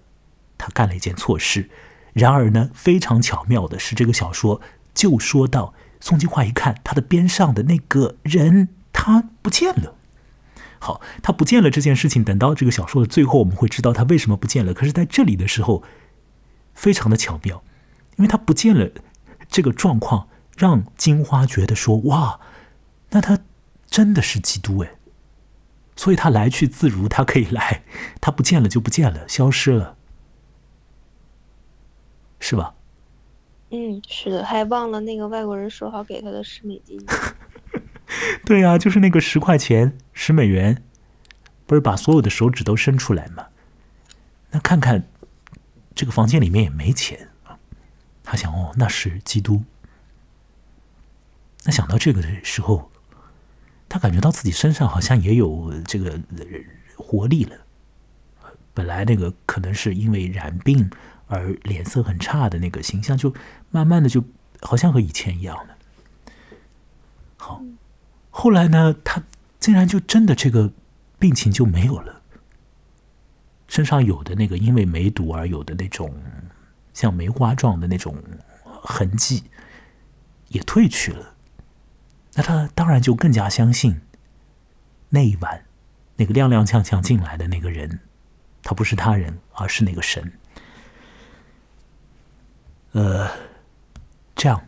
[0.58, 1.70] 她干了一件错事。
[2.14, 4.62] 然而呢，非常巧妙的是，这个小说
[4.94, 5.74] 就说到。
[6.00, 9.96] 宋金花一看，他的边上的那个人，他不见了。
[10.80, 14.74] 好，他不见了这件事情，等到这个小说的最后，我们会知道他为什么不见了。
[14.74, 15.84] 可是，在这里的时候，
[16.74, 17.62] 非常的巧妙，
[18.16, 18.90] 因为他不见了，
[19.50, 22.40] 这个状况让金花觉得说：“哇，
[23.10, 23.40] 那他
[23.88, 24.92] 真的是基督哎！”
[25.98, 27.84] 所以，他来去自如，他可以来，
[28.22, 29.98] 他不见了就不见了，消失了，
[32.40, 32.76] 是吧？
[33.72, 37.00] 嗯，是的，还忘了那个外国人说好给他的十美金。
[38.44, 40.84] 对呀，就是那个十块钱，十美元，
[41.68, 43.46] 不是把所有的手指都伸出来吗？
[44.50, 45.08] 那看看
[45.94, 47.60] 这个房间里面也没钱啊。
[48.24, 49.64] 他想，哦，那是基督。
[51.66, 52.90] 那想到这个的时候，
[53.88, 56.20] 他感觉到自己身上好像也有这个
[56.96, 57.56] 活力了。
[58.74, 60.90] 本来那个可能是因为染病。
[61.30, 63.34] 而脸色很差的那个形象，就
[63.70, 64.22] 慢慢的就
[64.60, 65.78] 好像和以前一样了。
[67.38, 67.64] 好，
[68.30, 69.24] 后来呢，他
[69.60, 70.74] 竟然就真的这个
[71.18, 72.22] 病情就没有了，
[73.68, 76.14] 身上有的那个因为梅毒而有的那种
[76.94, 78.16] 像梅花状的那种
[78.64, 79.44] 痕迹
[80.48, 81.36] 也褪去了。
[82.34, 84.02] 那他当然就更加相信
[85.10, 85.66] 那一晚
[86.16, 88.00] 那个踉踉跄跄进来的那个人，
[88.64, 90.32] 他不是他人，而是那个神。
[93.00, 93.32] 呃，
[94.36, 94.68] 这样，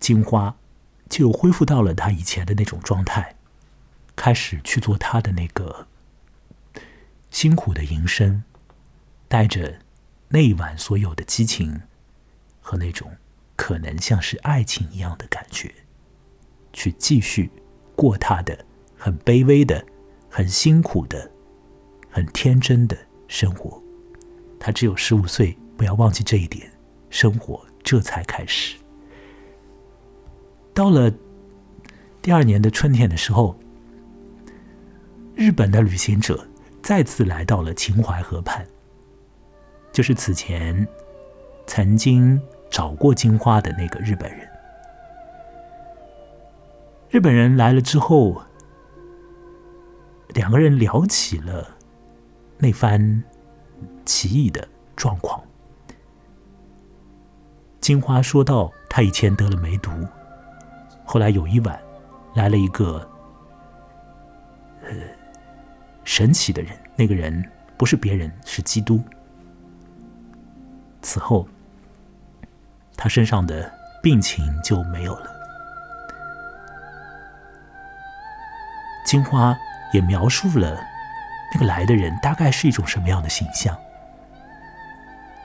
[0.00, 0.56] 金花
[1.08, 3.36] 就恢复到了她以前的那种状态，
[4.16, 5.86] 开始去做她的那个
[7.30, 8.42] 辛苦的营生，
[9.28, 9.78] 带着
[10.30, 11.82] 那一晚所有的激情
[12.60, 13.12] 和那种
[13.54, 15.72] 可能像是爱情一样的感觉，
[16.72, 17.52] 去继续
[17.94, 18.66] 过她的
[18.98, 19.86] 很卑微的、
[20.28, 21.30] 很辛苦的、
[22.10, 22.98] 很天真的
[23.28, 23.80] 生活。
[24.58, 25.56] 她只有十五岁。
[25.76, 26.70] 不要忘记这一点，
[27.10, 28.76] 生活这才开始。
[30.72, 31.12] 到了
[32.22, 33.58] 第二年的春天的时候，
[35.34, 36.46] 日本的旅行者
[36.82, 38.66] 再次来到了秦淮河畔，
[39.92, 40.86] 就是此前
[41.66, 44.48] 曾经找过金花的那个日本人。
[47.10, 48.40] 日本人来了之后，
[50.28, 51.76] 两个人聊起了
[52.56, 53.24] 那番
[54.04, 55.42] 奇异的状况。
[57.80, 59.90] 金花说道：“她以前得了梅毒，
[61.04, 61.80] 后来有一晚，
[62.34, 63.08] 来了一个
[64.82, 64.90] 呃
[66.04, 66.76] 神奇的人。
[66.94, 67.42] 那个人
[67.78, 69.02] 不是别人，是基督。
[71.00, 71.48] 此后，
[72.96, 75.30] 他身上的病情就没有了。
[79.06, 79.56] 金花
[79.94, 80.78] 也描述了
[81.54, 83.76] 那个来的人大概是一种什么样的形象。”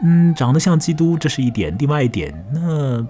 [0.03, 1.75] 嗯，长得像基督，这是一点。
[1.79, 3.05] 另外一点，那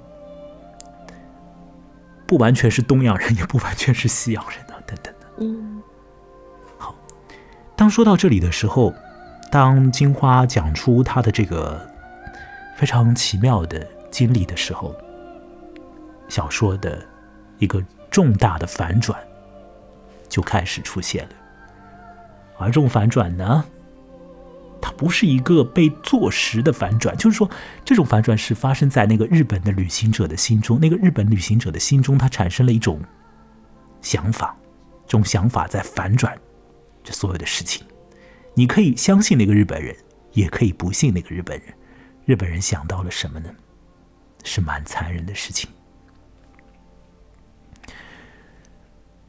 [2.27, 5.27] 不完全是东洋人，也不完全是西洋人啊，等等的。
[5.39, 5.81] 嗯，
[6.77, 6.95] 好。
[7.75, 8.93] 当说到这里的时候，
[9.51, 11.85] 当金花讲出她的这个
[12.77, 14.95] 非常奇妙的经历的时候，
[16.29, 17.03] 小说的
[17.57, 19.19] 一个重大的反转
[20.29, 21.31] 就开始出现了。
[22.57, 23.65] 而这种反转呢？
[24.85, 27.49] 它不是一个被坐实的反转，就是说，
[27.83, 30.79] 这种反转是发生在那个日本的旅行者的心中。
[30.79, 33.01] 那个日本旅行者的心中，他产生了一种
[33.99, 34.55] 想法，
[35.07, 36.37] 这种想法在反转
[37.03, 37.83] 这所有的事情。
[38.53, 39.95] 你可以相信那个日本人，
[40.33, 41.73] 也可以不信那个日本人。
[42.25, 43.49] 日本人想到了什么呢？
[44.43, 45.67] 是蛮残忍的事情。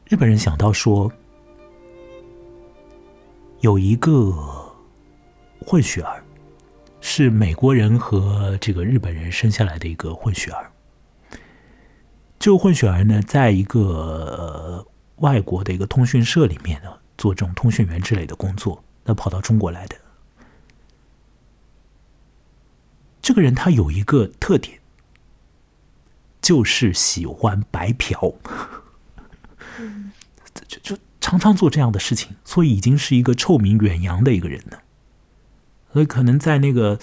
[0.05, 1.11] 日本人想到说，
[3.61, 4.66] 有一个。
[5.69, 6.23] 混血儿
[7.01, 10.71] 是美国人和这个日本人生下来的一个混血儿。
[12.39, 14.87] 这个混血儿呢，在一个呃
[15.17, 19.97] 外国的一个通讯社里面呢，做这种通讯员之类的工作，那跑到中国来的。
[23.21, 24.79] 这个人他有一个特点，
[26.41, 28.33] 就是喜欢白嫖，
[30.69, 34.83] 就就常常做这样的事情，所以已经是一个臭名远扬的一个人了。
[35.93, 36.99] 所以可能在那个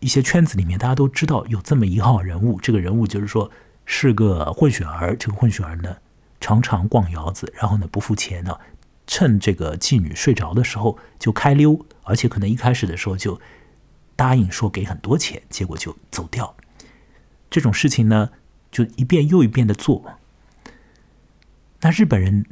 [0.00, 2.60] 一些圈子里面，大家都知道有这么一号人物。
[2.60, 3.50] 这个人物就是说
[3.84, 5.96] 是个混血儿，这个混血儿呢
[6.40, 8.58] 常常逛窑子，然后呢不付钱呢，
[9.06, 13.40] 趁这个妓女睡着的时候就开溜，而且可能一开始的时候就。
[14.16, 16.54] 答应说给很多钱，结果就走掉。
[17.48, 18.28] 这种事情呢，
[18.70, 20.18] 就一遍又一遍的做。
[21.80, 22.44] 那日本人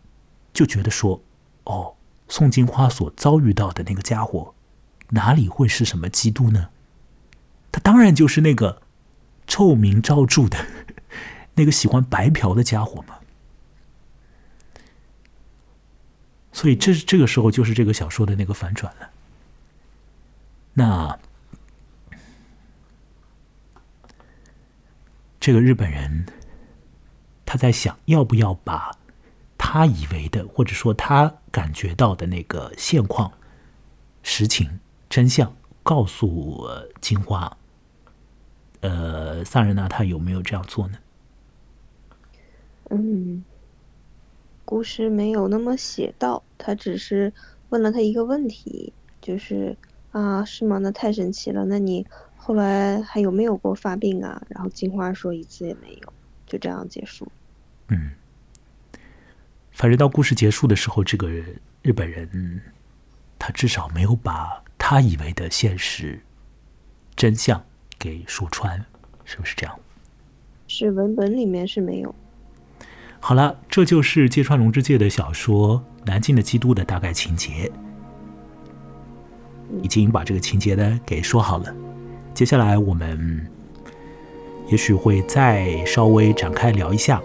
[0.55, 1.21] 就觉得说
[1.65, 1.93] ：“哦，
[2.27, 4.55] 宋金花所遭遇到的那个家伙，
[5.11, 6.71] 哪里会是什么基督呢？
[7.71, 8.83] 他当然就是那个
[9.47, 10.67] 臭名昭著的
[11.55, 13.17] 那个喜欢白嫖的家伙嘛。”
[16.53, 19.11] 所以，这这个时候就是这个小说的那个反转了。
[20.75, 21.19] 那。
[25.41, 26.27] 这个日本人，
[27.47, 28.91] 他在想要不要把
[29.57, 33.33] 他以为的，或者说他感觉到的那个现况、
[34.23, 36.69] 实情、真相告诉
[37.01, 37.57] 金花。
[38.81, 40.99] 呃，萨仁娜她有没有这样做呢？
[42.91, 43.45] 嗯，
[44.65, 47.33] 故事没有那么写到，他只是
[47.69, 49.77] 问了他一个问题，就是
[50.13, 50.79] 啊，是吗？
[50.79, 52.07] 那太神奇了，那你。
[52.41, 54.41] 后来还有没有过发病啊？
[54.49, 56.13] 然后金花说一次也没有，
[56.47, 57.31] 就这样结束。
[57.89, 58.13] 嗯，
[59.73, 61.29] 反正到故事结束的时候，这个
[61.83, 62.63] 日本人
[63.39, 66.19] 他至少没有把他以为的现实
[67.15, 67.63] 真相
[67.99, 68.83] 给说穿，
[69.23, 69.79] 是不是这样？
[70.67, 72.15] 是文本里面是没有。
[73.21, 75.77] 好了，这就是芥川龙之介的小说
[76.07, 77.71] 《南京的基督》的大概情节，
[79.83, 81.77] 已经把这个情节呢给说好了。
[82.33, 83.47] 接下来我们
[84.71, 87.21] 也许会再稍微展开聊一下，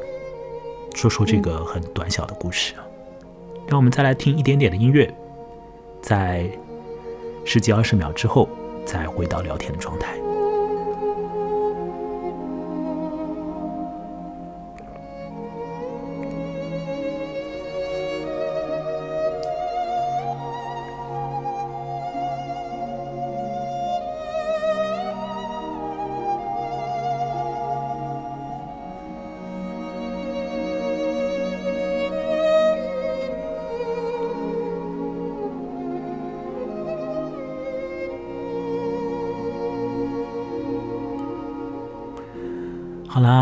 [0.93, 2.73] 说说这个很短小的故事。
[3.69, 5.15] 让我们再来听一点点的音乐，
[6.01, 6.51] 在
[7.45, 8.47] 十几二十秒之后，
[8.85, 10.17] 再回到聊天的状态。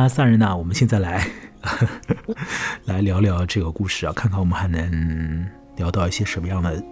[0.07, 1.27] 萨人呐，我们现在来
[2.85, 6.83] 来聊聊这个故事啊，看看我们还能聊到一些什么样的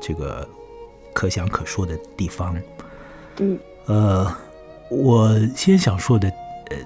[0.00, 0.48] 这个
[1.12, 2.56] 可想可说的地方。
[3.38, 4.36] 嗯，呃，
[4.90, 6.28] 我先想说的
[6.70, 6.76] 呃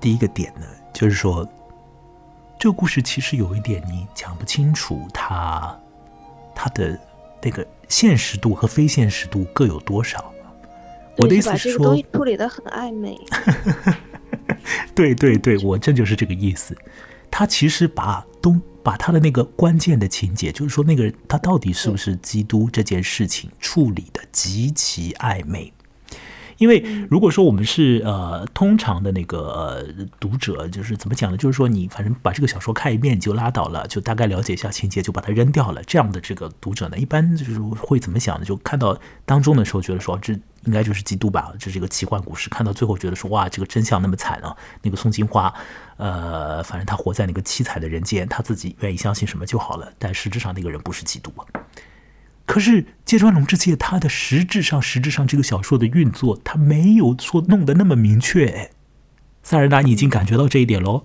[0.00, 1.46] 第一个点呢，就是说
[2.58, 5.78] 这个故事其实有一点你讲不清楚，它
[6.54, 6.98] 它的
[7.42, 10.32] 那个现实度和非现实度各有多少。
[11.16, 13.18] 我的意思是说，东西处理的很暧昧。
[14.98, 16.76] 对对对，我这就是这个意思。
[17.30, 25.72] 他其实把东把他的那个关键的情节，就是说那个人他到底是不是基督这件事情处理的极其暧昧。
[26.58, 29.86] 因为如果说我们是呃通常的那个
[30.20, 31.36] 读者，就是怎么讲呢？
[31.36, 35.82] 就是说你反正把这个小说看一遍就拉倒了，就大概了解一下情节就把它扔掉了。
[35.84, 38.44] 这样的这个读者呢，一般就是会怎么想呢？
[38.44, 40.32] 就看到当中的时候觉得说这
[40.64, 42.50] 应该就是基督吧，这是一个奇幻故事。
[42.50, 44.54] 看到最后觉得说哇，这个真相那么惨啊！
[44.82, 45.54] 那个宋金花，
[45.96, 49.92] 呃，反正他活在那个七彩的人间，他自己愿意相信什么就好了。
[49.98, 51.46] 但实质上那个人不是基督啊。
[52.48, 58.70] 可是芥川龙之介他的实质上，实质上这个小说的运作，他没有说弄得那么明确。
[59.42, 61.04] 塞尔达，你已经感觉到这一点喽？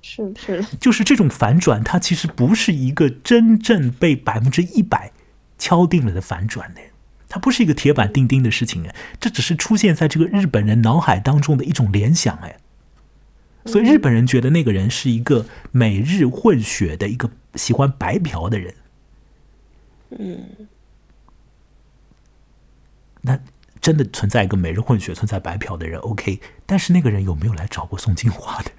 [0.00, 5.12] 是是，就是这种反转，它其实不是一个真正被百分之一百
[5.58, 6.80] 敲定了的反转呢，
[7.28, 12.56] 它不是一个铁板钉钉的事情哎，这只是出现在这个日本人脑海当中的一种联想哎，
[13.66, 18.74] 所以日本人觉得那个人是一个美日混血的一个喜欢白嫖的人。
[20.18, 20.68] 嗯，
[23.22, 23.38] 那
[23.80, 26.40] 真的存在一个美日混血、存在白嫖的人，OK？
[26.66, 28.70] 但是那个人有没有来找过宋金华的？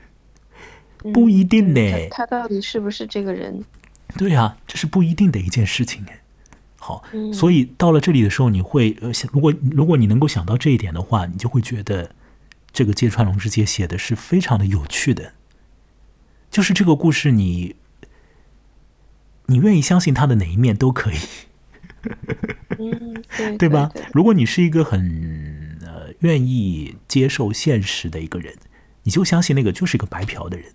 [1.11, 2.07] 不一定呢。
[2.09, 3.63] 他到底是不是这个人？
[4.17, 6.21] 对呀，这是不一定的一件事情哎。
[6.77, 12.11] 好，嗯所以到了这里的时候，你会呃，想如果如果你能够想到这一点的话，你就会觉得
[12.71, 15.33] 这个芥川龙之介写的是非常的有趣的，
[16.49, 17.75] 就是这个故事你
[19.47, 21.17] 你愿意相信他的哪一面都可以。
[22.77, 23.89] 嗯，对 对吧？
[23.93, 28.53] 对如果你是一个很呃愿意接受现实的一个人，
[29.03, 30.71] 你就相信那个就是一个白嫖的人。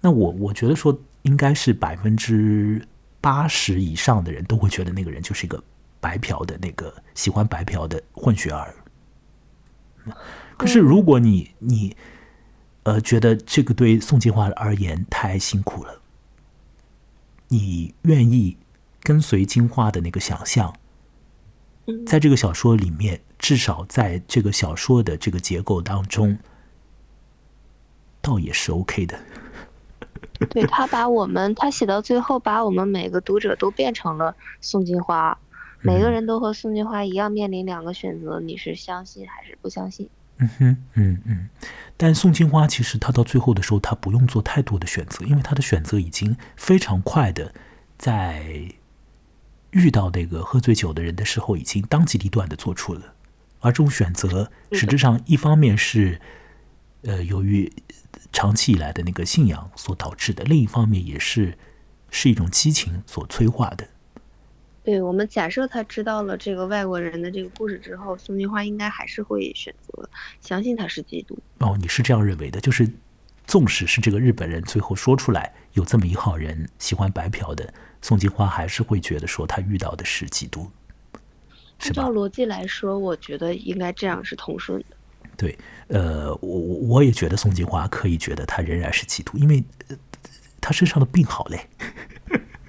[0.00, 2.86] 那我我觉得说，应该是百分之
[3.20, 5.62] 八十以上的人都会觉得那个人就是一个
[5.98, 8.74] 白嫖的那个喜欢白嫖的混血儿。
[10.56, 11.96] 可是如果你你
[12.82, 16.02] 呃觉得这个对宋金华而言太辛苦了，
[17.54, 18.56] 你愿意
[19.00, 20.74] 跟随金花的那个想象，
[21.86, 26.36] 嗯在这个小说里面，至少在这个小说的这个结构当中，
[28.20, 29.16] 倒也是 OK 的。
[30.50, 35.38] 对他把我们，他写到最后，把我们每个读者都变成了宋金花，
[35.80, 40.10] 每个嗯人都和宋金花一样面临两个选择，你是相信还是不相信？
[40.38, 41.48] 嗯哼，嗯嗯。
[41.96, 47.54] 但宋金花其实她到最后的时候，她不用做太多的选择，因为她的选择已经非常快的
[47.96, 48.74] 在
[49.70, 53.14] 遇到那个喝醉酒的人的时候，已经当机立断的做出了。
[53.60, 56.20] 而这种选择，实质上一方面是
[57.02, 57.72] 呃由于
[58.32, 61.56] 长期以来的那个信仰所导致的，另一方面也是
[62.10, 63.88] 是一种激情所催化的。
[64.84, 70.08] 对我们假设他知道了这个外国人的这个故事之后，宋金花应该还是会选择
[70.42, 71.38] 相信他是基督。
[71.60, 72.60] 哦，你是这样认为的？
[72.60, 72.86] 就是，
[73.46, 77.72] 纵使是这个日本人最后说出来有这么一号人喜欢白嫖的，
[78.02, 80.70] 宋金花还是会觉得说他遇到的是基督，
[81.78, 82.12] 按照？
[82.12, 84.96] 逻辑来说，我觉得应该这样是通顺的。
[85.34, 85.58] 对，
[85.88, 89.96] 呃，我我我也觉得宋金花可以觉得他仍然是基督，因为、呃、
[90.60, 91.66] 他身上的病好嘞。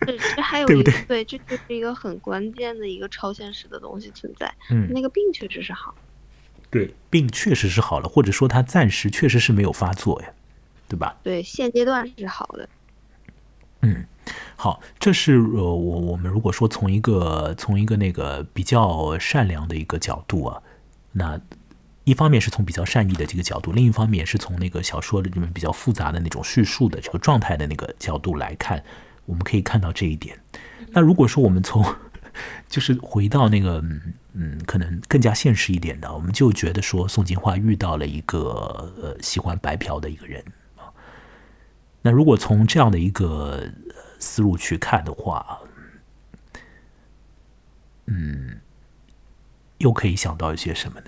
[0.06, 4.54] 对，这还有一个对这就是一个很关键的一个超现实的东西存在。
[4.70, 5.94] 嗯那个病确实是好，
[6.70, 10.30] 对，病确实是好了，或者说他暂时确实是没有发作呀，
[10.88, 11.18] 对吧？
[11.24, 12.70] 对，现阶段是好的。
[13.82, 14.06] 嗯，
[14.56, 20.62] 好，这是呃，我我们如果说从一个从一个那个比较善良的一个角度啊，
[21.12, 21.40] 那
[22.04, 28.84] 一方面是从比较善意的这个角度，另一方面也是从那个小说里面比较复杂的那种叙述的这个状态的那个角度来看，
[29.26, 30.40] 我们可以看到这一点。
[30.90, 31.84] 那如果说我们从
[32.68, 33.84] 就是回到那个
[34.34, 40.44] 嗯，可能更加现实一点的，我们就觉得说宋金花遇到了一个呃喜欢白嫖的一个人。
[42.02, 43.68] 那如果从这样的一个
[44.20, 45.60] 思路去看的话，
[48.06, 48.60] 嗯，
[49.80, 51.08] 又可以想到一些什么呢？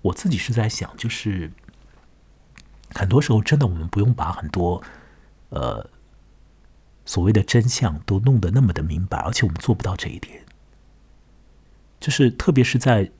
[0.00, 1.50] 我自己是在想，就是
[2.94, 4.82] 很多时候真的我们不用把很多
[5.50, 5.90] 呃
[7.08, 10.44] 所谓的真相都弄得那么的明白，而且我们做不到这一点。
[11.98, 13.10] 就是特别是在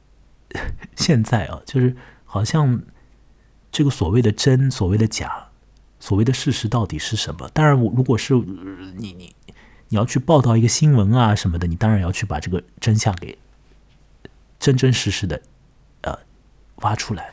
[0.95, 2.82] 现在啊， 就是好像
[3.72, 5.49] 这个所谓的真，所谓的假，
[5.99, 7.49] 所谓的事实到底是什么？
[7.55, 9.34] 当然，我如果是、你你
[9.89, 13.39] 你要去报道一个新闻啊什么的，你当然要去把这个真相给
[14.61, 15.41] 真真实实的
[16.03, 16.18] 呃
[16.82, 17.32] 挖出来。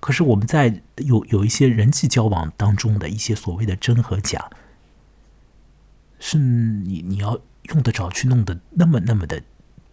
[0.00, 4.50] 可是我们在有有一些人际交往当中的一些所谓的真和假，
[6.26, 9.42] 是你你要用得着去弄得那么那么的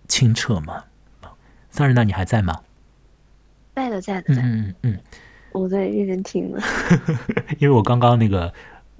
[0.07, 0.85] 清澈吗？
[1.69, 2.05] 三人呢？
[2.05, 2.61] 你还在吗？
[3.75, 4.41] 在的，在的，在的。
[4.41, 4.99] 嗯嗯嗯。
[5.51, 6.61] 我在认真听呢。
[7.59, 8.53] 因为我刚刚那个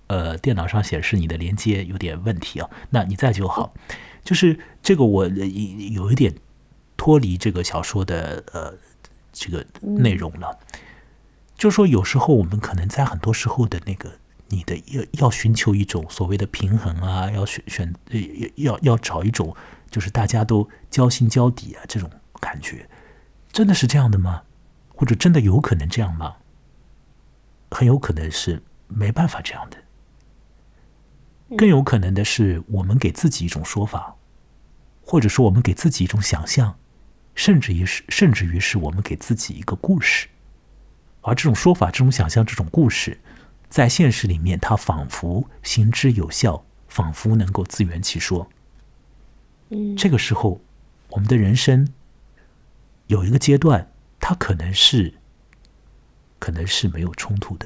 [0.08, 3.74] 呃电脑上显示你的连接有点问题啊，那你在就好。
[4.26, 5.48] 就是这个我呃
[5.94, 6.36] 有一点
[6.98, 8.74] 脱离这个小说的呃
[9.32, 10.60] 这个内容了，
[11.56, 14.12] 就是说有时候我们可能在很多时候的那个
[14.52, 18.20] 你的要要寻求一种所谓的平衡啊， 要选选呃
[18.58, 19.56] 要要找一种
[19.90, 22.88] 就是大家都交心交底啊这种感觉，
[23.52, 24.44] 真的是这样的吗？
[24.90, 26.36] 或者真的有可能这样吗？
[27.72, 29.78] 很有可能是没办法这样的，
[31.58, 34.18] 更有可能的是我们给自己一种说法，
[35.02, 36.78] 或者说我们给自己一种想象，
[37.34, 40.28] 甚至于是甚至于是我们给自己一个故事，
[41.22, 43.20] 而这种说法、这种想象、这种故事，
[43.72, 48.50] 在现实里面，他仿佛行之有效，仿佛能够自圆其说。
[49.70, 50.60] 嗯，这个时候，
[51.12, 51.88] 我们的人生
[53.08, 55.14] 有一个阶段，它可能是
[56.38, 57.66] 可能是没有冲突的。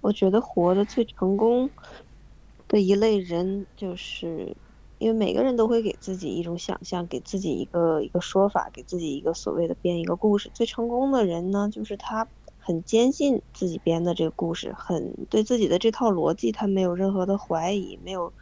[0.00, 1.70] 我觉得活的最成功
[2.66, 4.56] 的一类人，就是
[4.98, 10.50] 因为每个人都会给自己一种想象，给自己一个一个说法，给自己一个所谓的编一个故事。
[10.52, 12.26] 最成功的人呢，就是他
[12.60, 18.32] 很坚信自己编的这个故事，很对自己的这套逻辑，他没有任何的怀疑，没有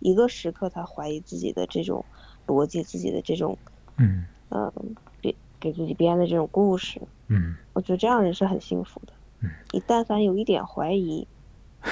[0.00, 2.04] 一个时刻他怀疑自己的这种
[2.46, 3.56] 逻辑，自己的这种
[3.96, 4.72] 嗯嗯
[5.20, 7.00] 编给自己编的这种故事。
[7.28, 9.12] 嗯我觉得这样人是很幸福的。
[9.40, 11.26] 嗯，你但凡有一点怀疑，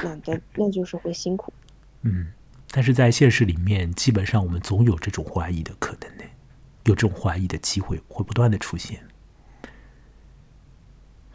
[0.02, 1.52] 那那那就是会辛苦。
[2.02, 2.32] 嗯，
[2.70, 6.24] 但是在现实里面，基本上我们总有这种怀疑的可能呢，
[6.84, 9.06] 有这种怀疑的机会会不断的出现。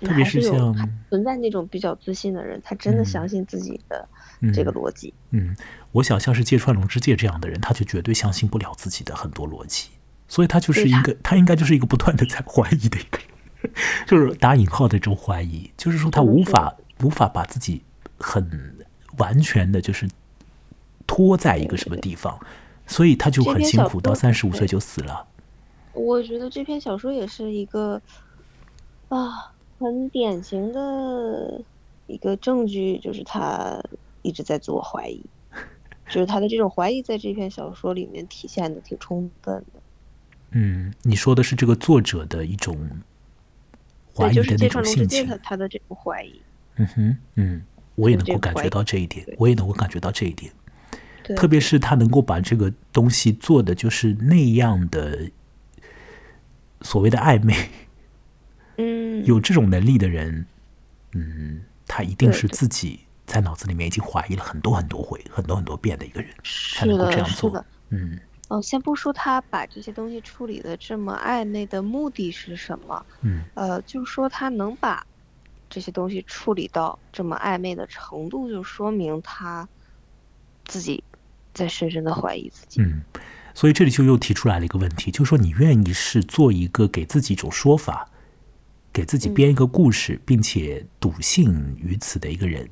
[0.01, 0.75] 特别是像
[1.09, 4.07] 存在那种比较自信的人，他真的相信自己的
[4.53, 5.13] 这个逻辑。
[5.29, 5.55] 嗯，
[5.91, 9.89] 我想像是芥川龙之介这样的人，他就绝对相信不了自己的很多逻辑，
[10.27, 13.19] 所以他就是一个，他应该就是一个不断的在怀疑的一个
[13.61, 13.73] 人，
[14.07, 17.83] 就是打引号的这种怀疑，就是说他无法无法把自己
[18.17, 18.75] 很
[19.17, 20.07] 完全的，就是
[21.05, 22.39] 拖在一个什么地方，
[22.87, 25.27] 所以他就很辛苦，到三十五岁就死了。
[25.93, 28.01] 我觉得这篇小说也是一个
[29.09, 29.51] 啊，
[29.81, 31.61] 很典型的
[32.07, 33.83] 一个证据，就是他
[34.21, 35.25] 一直在自我怀疑，
[36.07, 39.81] 就是他的这种怀疑在这篇小说里面体现的挺充分的。
[40.51, 42.77] 嗯，你说的是这个作者的一种
[44.15, 45.25] 怀疑的那种性情。
[45.25, 46.41] 他他的这种怀疑，
[46.75, 47.61] 嗯哼，嗯，
[47.95, 50.51] 我也能够感觉到这一点，我也能够感觉到这一点。
[51.37, 55.29] 特别是他能够把这个东西做的就是那样的
[56.81, 57.55] 所谓的暧昧，
[58.81, 60.45] 嗯，有这种能力的人，
[61.13, 66.31] 嗯，他一定是自己在脑子里面已经怀疑了很多很多回、很多很多遍的一个人，
[66.73, 67.65] 才是能够这的，样做。
[67.89, 75.05] 嗯哦，先不说他把这些东西处理的这么暧昧的目的是什么，嗯呃，就是说他能把
[75.69, 79.65] 这些东西处理到这么暧昧的程度，就说明他
[80.65, 81.01] 自己
[81.53, 82.81] 在深深的怀疑自己。
[82.81, 83.01] 嗯，
[83.53, 88.09] 所以这里就又提出来了一个问题，就是说你愿意是做一个给自己一种说法，
[88.93, 91.49] 给自己编一个故事，并且笃信
[91.81, 92.69] 于此的一个人。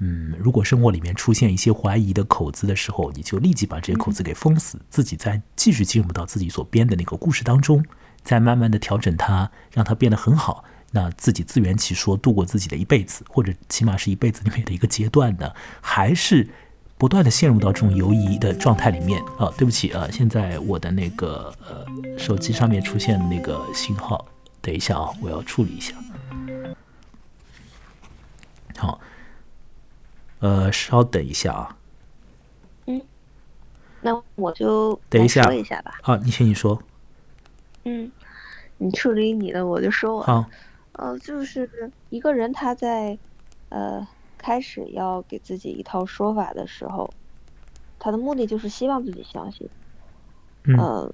[0.00, 7.84] 嗯，如果生活里面出现一些怀疑的口子的时候，你就立即把这些口子给封死，自己再继续进入到自己所编的那个故事当中，
[8.22, 10.62] 再慢慢的调整它，让它变得很好。
[10.92, 16.48] 那自己自圆其说，度过自己的一辈子，或者起码是一辈子里面的一个阶段呢，还是
[16.96, 19.52] 不断的陷入到这种犹疑的状态里面啊？
[19.58, 21.84] 对不起啊，现在我的那个呃
[22.16, 24.24] 手机上面出现那个信号，
[24.60, 25.94] 等一下啊，我要处理一下。
[28.76, 29.00] 好，
[30.40, 31.76] 呃，稍等一下啊，
[32.86, 33.00] 嗯
[34.00, 35.98] 那我就等一下说一下吧。
[36.02, 36.80] 啊，你先你说，
[37.84, 38.12] 嗯，
[38.76, 40.32] 你处理你的，我就说我的。
[40.32, 40.44] 好，
[40.92, 43.18] 呃，就是一个人他在
[43.70, 44.06] 呃
[44.36, 47.12] 开始要给自己一套说法的时候，
[47.98, 49.68] 他的目的就是希望自己相信，
[50.62, 51.12] 嗯呃，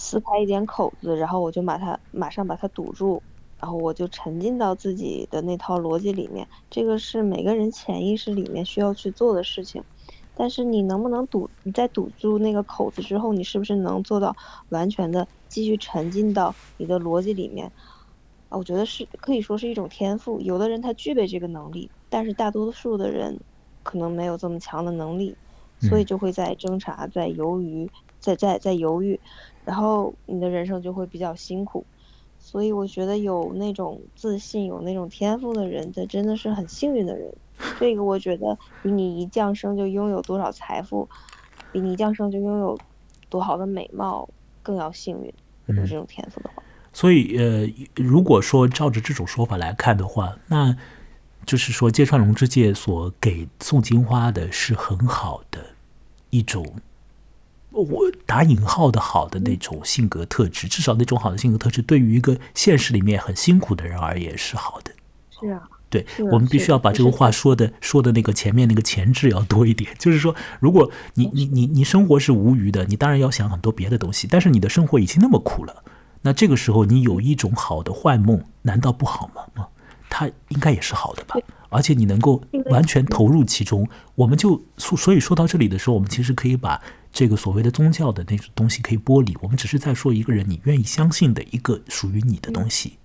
[0.00, 3.22] 撕开一点口子，然后我就把它马上把它堵住，
[3.58, 9.84] 然后我就沉浸到自己的那套逻辑里面，这个是每个人潜意识里面需要去做的事情。
[10.34, 11.50] 但是你能不能堵？
[11.62, 14.34] 你在堵住那个口子之后，你是不是能做到
[14.70, 17.72] 完全的继续沉浸到你的逻辑里面？
[18.48, 20.40] 啊，我觉得是可以说是一种天赋。
[20.40, 23.44] 有的人他具备这个能力，但是大多数的人
[23.82, 25.36] 可能没有这么强的能力，
[25.78, 27.90] 所以嗯就会在挣扎、在犹豫、
[28.20, 29.18] 在在在犹豫，
[29.64, 31.84] 然后你的人生就会比较辛苦。
[32.38, 37.32] 所以我觉得有那种自信、有那种天赋的人，这真的是很幸运的人。
[37.78, 41.08] 这个我觉得比你一降生就拥有多少财富，
[41.72, 42.78] 比你一降生就拥有
[43.28, 44.28] 多好的美貌
[44.62, 45.26] 更要幸运。
[45.66, 46.62] 有嗯这种天赋的话，
[46.92, 50.74] 所以，呃，如果说照着这种说法来看的话，那
[51.46, 55.64] 就是说芥川龙之介所给宋金花的是很好的
[56.30, 56.64] 一种，
[57.72, 64.92] 我打引号的好的那种性格特质，至少那种好的性格特质，对于一个现实里面很辛苦的人而言是好的。
[65.30, 75.82] 是啊，对我们必须要把这个话说的说的那个前面那个前置要多一点， 就是说，如果你你你你生活是无余的，你当然要想很多别的东西，但是你的生活已经那么苦了，
[76.22, 79.66] 那这个时候你有一种好的幻梦，难道不好吗？
[80.10, 81.36] 啊，它应该也是好的吧？
[81.70, 86.82] 而且你能够完全投入其中，我们就所所以说到这里的时候，我们其实可以把
[87.12, 92.98] 这个所谓的宗教的那种东西可以剥离，我们只是在说一个人你愿意相信的一个属于你的东西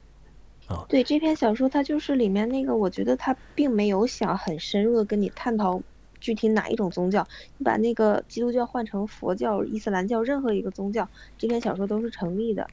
[0.66, 0.84] 啊。
[0.90, 5.80] 对这篇小说，它就是里面那个，我觉得它并没有想很深入的跟你探讨
[6.20, 7.26] 具体哪一种宗教。
[7.58, 12.68] 你把那个基督教换成佛教、伊斯兰教，任何一个宗教，这篇小说都是成立的。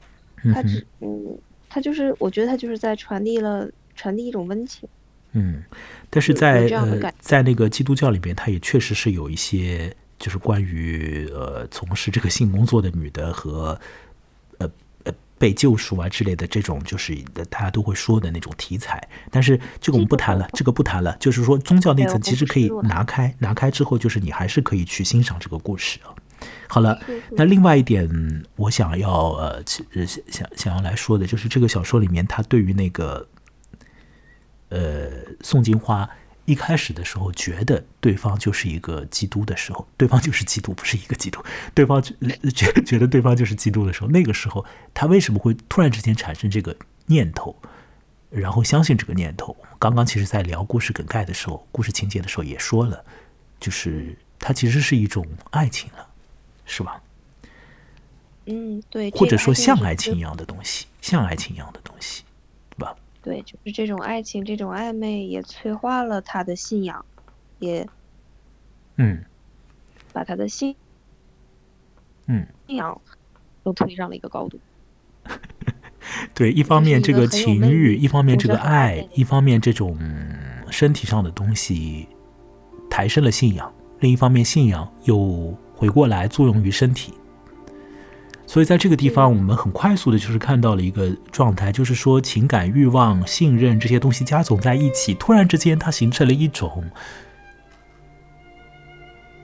[0.53, 1.37] 它只嗯，
[1.69, 4.87] 它就是我觉得它就是在传递了传递一种温情。
[5.33, 5.63] 嗯，
[6.09, 13.79] 但是在呃，在那个基督教里面，它也确实是有一些，就是关于呃从事这个性工作的女的和
[14.59, 14.69] 呃
[15.05, 17.15] 呃被救赎啊之类的这种，就是
[17.49, 19.01] 大家都会说的那种题材。
[19.31, 21.17] 但是这个我们不谈了，这个不谈了。
[21.19, 26.13] 就是说宗教那层其实可以拿开，拿开之后，就是你还是可以去欣赏这个故事啊。
[26.67, 26.99] 好了，
[27.31, 28.07] 那另外一点，
[28.55, 29.83] 我想要呃，想
[30.27, 33.27] 想想要来说的，就是这个小说里面，它对于那个
[34.73, 35.09] 呃
[35.41, 36.09] 宋金花
[36.45, 41.43] 一开始的时候，觉得对方就是一个基督的时候，对方就是基督，不是一个基督，
[41.73, 47.55] 对方觉觉得对方就是基督的时候，那个时候他为什么会突然之间产生这个念头，
[48.29, 49.55] 然后相信这个念头？
[49.79, 53.05] 刚刚其实在聊故事梗概的时候，故事情节的时候也说了，
[53.59, 56.09] 就是它其实是一种爱情了。
[56.65, 57.01] 是吧？
[58.45, 62.23] 嗯，对，或者说像爱情一样的东西，像爱情一样的东西，
[63.23, 67.03] 对就是这种爱情，这种暧昧也催化了他的信仰，
[67.59, 67.87] 也，
[68.97, 69.23] 嗯，
[70.11, 70.75] 把他的信，
[72.27, 73.01] 嗯， 信仰
[73.63, 74.59] 都推上了一个高度。
[76.35, 79.97] 对，一方面这个情欲，一方面这个爱，一方面这种
[80.69, 82.07] 身体上的东西
[82.89, 85.57] 抬升了信仰，另一方面信仰又。
[85.75, 87.13] 回过来作用于身体，
[88.45, 96.83] 所以在这个地方，我们很快速的就是看到了一个状态，就是说情感、欲望、信任这些东西加总在一起，突然之间它形成了一种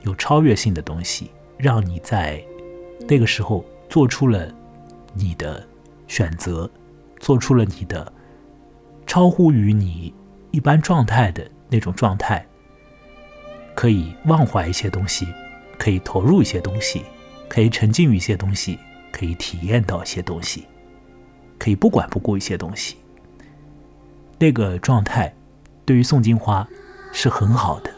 [0.02, 2.42] 有超越性的东西，让你在
[3.08, 4.48] 那个时候做出了
[5.14, 5.66] 你的
[6.06, 6.70] 选择，
[7.18, 8.12] 做出了你的
[9.06, 10.14] 超乎于你
[10.50, 12.46] 一般状态的那种状态，
[13.74, 15.26] 可以忘怀一些东西。
[15.78, 17.02] 可以投入一些东西，
[17.48, 18.78] 可以沉浸于一些东西，
[19.12, 20.64] 可以体验到一些东西，
[21.58, 22.96] 可以不管不顾一些东西。
[24.38, 25.34] 那个状态，
[25.84, 26.66] 对于宋金花
[27.12, 27.90] 是很好的。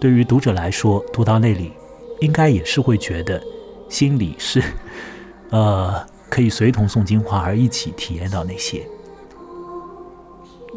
[0.00, 1.72] 对于读者来说，读到那里，
[2.20, 3.42] 应该也是会觉得
[3.88, 4.62] 心里是，
[5.50, 8.86] 呃，可以随同宋金花而一起体验到那些。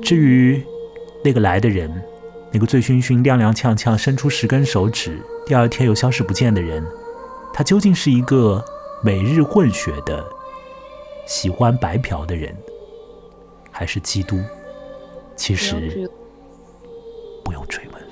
[0.02, 0.64] 至于
[1.24, 2.04] 那个来的人。
[2.50, 6.82] 那个醉醺醺、踉踉跄跄、伸出十根手指，第二天又消失不见的人，
[7.54, 8.64] 他究竟是一个
[9.04, 10.26] 每日混血的、
[11.26, 12.56] 喜欢白嫖的人，
[13.72, 14.38] 还是基督？
[15.36, 16.10] 其实
[17.44, 18.08] 不用追问了。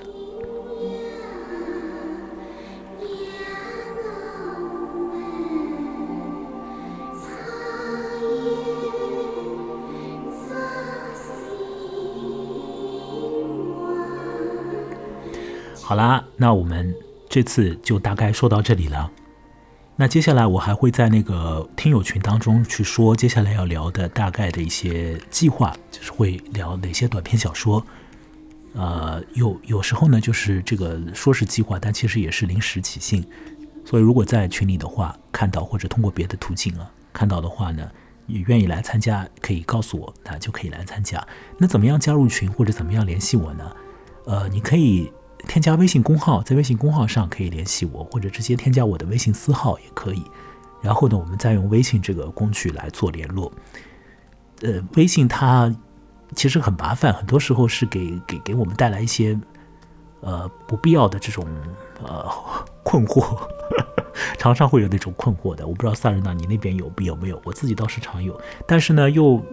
[15.82, 16.96] 好啦，那我们
[17.28, 19.12] 这次就大概说到这里了。
[19.98, 27.82] 那接下来我还会在那个听友群当中去说接下来要聊的大概的一些计划，就是会聊哪些短篇小说。
[28.74, 33.26] 呃，有有时候呢，就是这个说是计划，但其实也是临时起兴。
[33.86, 37.90] 所以如果在群里的话看到，或者通过别的途径啊看到的话呢，
[38.26, 41.26] 你愿意来参加，可以告诉我，那就可以来参加。
[41.58, 43.72] 那怎么样加入群或者怎么样联系我呢？
[44.26, 45.10] 呃，你可以。
[45.48, 50.24] 添加微信公号，在微信公号上可以联系我，或者直接添加我的微信私号也可以。
[50.82, 53.52] 然后呢，我们再用微信这个工具来做联络。
[54.62, 55.74] 呃，微信它
[56.36, 59.40] 其实很麻烦，很多时候是给给给我们带来一些
[60.22, 61.46] 呃不必要的这种
[62.04, 62.26] 呃
[62.84, 63.38] 困惑，
[64.38, 65.66] 常常会有那种困惑的。
[65.66, 67.42] 我不知道萨日娜你那边有有没有？
[67.44, 69.44] 我自己倒是常有，但是呢，又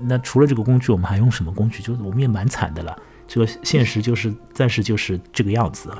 [0.00, 1.82] 那除了这个工具，我们还用什么工具？
[1.82, 2.96] 就是我们也蛮惨的了。
[3.28, 5.92] 这个现实就是暂时就是这个样子，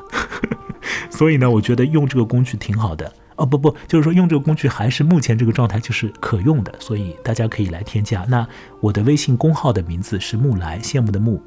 [1.11, 3.45] 所以呢，我觉得用这个工具挺好的哦。
[3.45, 8.25] 不不，就是说用这个工具还是目前这个状态就是可用的，所以大家可以来添加。
[8.29, 8.49] 那
[8.81, 11.39] 我的微信公号的名字是木来，羡慕的木，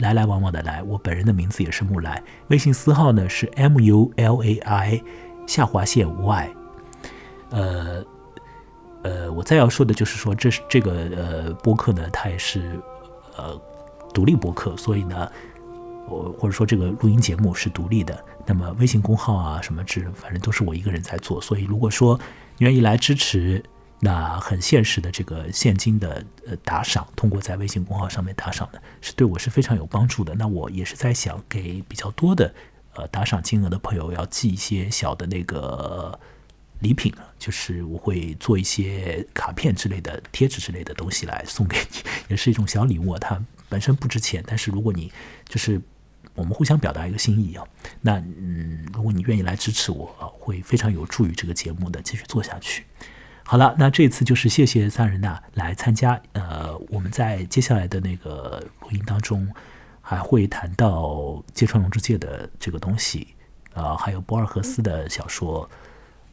[0.00, 0.82] 来来往往的来。
[0.82, 5.02] 我本人的名字也是木来，微信私号呢是 M U L A I
[5.46, 6.50] 下划线 Y。
[7.48, 8.04] 呃
[9.02, 12.78] 呃，我再要说的就是说，这是这个呃播客呢，它也是
[13.38, 13.58] 呃。
[14.12, 15.30] 独立博客，所以呢，
[16.08, 18.24] 我或者说这个录音节目是独立的。
[18.46, 21.40] 那么微信公号啊，什么之，反正都是我一个人在做。
[21.40, 22.18] 所以如果说
[22.58, 23.62] 你愿意来支持，
[24.00, 30.34] 那很现实的这个现金的呃打赏，通过在微信公号上面打赏的，是对我是非常有帮助的。
[30.34, 32.52] 那我也是在想，给比较多的
[32.94, 36.18] 呃打赏金额的朋友，要寄一些小的那个
[36.80, 41.98] 礼品就是我会做一些卡片之类的、贴纸之类的东西来送给你，
[42.30, 43.18] 也是一种小礼物啊。
[43.20, 43.40] 它。
[43.70, 45.10] 本身不值钱，但是如果你
[45.48, 45.80] 就是
[46.34, 47.64] 我们互相表达一个心意啊，
[48.02, 52.84] 那嗯，如果你愿意来支持我啊，会非常有助于这个节目的继续做下去。
[53.42, 56.20] 好了，那这次就是谢谢萨仁娜来参加。
[56.34, 59.48] 呃，我们在接下来的那个录音当中
[60.00, 63.34] 还会谈到芥川龙之介的这个东西，
[63.74, 65.68] 呃，还有博尔赫斯的小说，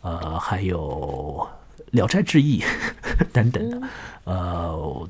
[0.02, 1.50] 呃，还有
[1.92, 2.62] 《聊斋志异》，
[3.34, 3.88] 等等的，
[4.26, 5.10] 呃，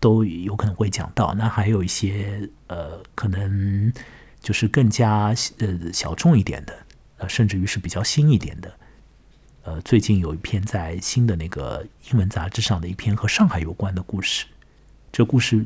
[0.00, 1.34] 都有可能会讲到。
[1.34, 3.92] 那还有一些呃，可能
[4.40, 6.74] 就是更加呃小众一点的，
[7.18, 8.72] 呃，甚至于是比较新一点的。
[9.64, 14.46] 呃，最近有一篇在新的那个英文杂志上的一篇和上海有关的故事，
[15.12, 15.64] 这故事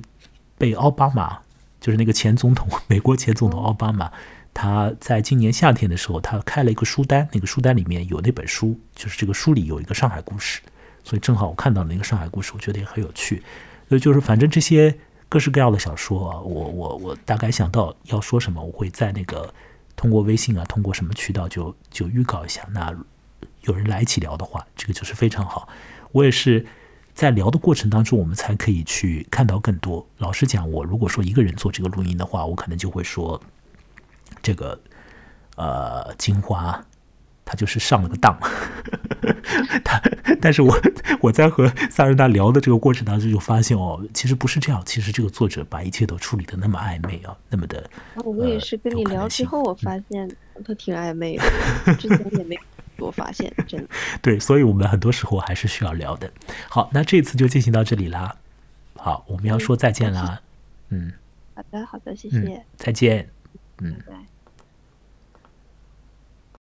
[0.58, 1.40] 被奥巴马，
[1.80, 4.12] 就是那个前总统，美国前总统奥巴马。
[4.58, 10.62] 他在今年夏天的时候，他开了一个书单，那个书单里面有那本书，就是这个书里有一个上海故事，
[11.04, 13.42] 所以正好我看到了那个上海故事，我觉得也很有趣。
[13.88, 14.96] 所以就是反正这些
[15.28, 19.52] 各式各样的小说啊，我我我大概想到要说什么，我会在那个
[19.94, 22.66] 通过微信啊，通过什么渠道就就预告一下。
[22.72, 22.94] 那
[23.62, 25.68] 有人来一起聊的话，这个就是非常好。
[26.12, 26.64] 我也是
[27.14, 30.06] 在聊的过程当中，我们才可以去看到更多。
[30.18, 33.40] 老实讲，我如果说一个人做这个录音的话，我可能就会说。
[34.42, 34.78] 这个
[35.56, 36.84] 呃，金花，
[37.46, 38.38] 他就是上了个当。
[39.82, 40.00] 他，
[40.40, 40.76] 但是我
[41.20, 44.82] 我在和萨仁达聊的这个过程当中，就发现哦，其实不是这样。
[44.84, 47.88] 其实这个作者把一切都处理的那么暧昧啊，那么的。
[48.16, 50.30] 我也是跟你聊之后，我发现
[50.64, 52.58] 他挺暧昧的，之前也没
[52.98, 53.88] 我发现，真的。
[54.20, 56.30] 对，所以我们很多时候还是需要聊的。
[56.68, 58.36] 好，那这次就进行到这里啦。
[58.96, 60.40] 好，我们要说再见啦。
[60.90, 61.12] 嗯。
[61.54, 62.64] 好的，好的，谢谢。
[62.76, 63.28] 再见。
[63.78, 63.96] 嗯。
[64.06, 64.35] 拜。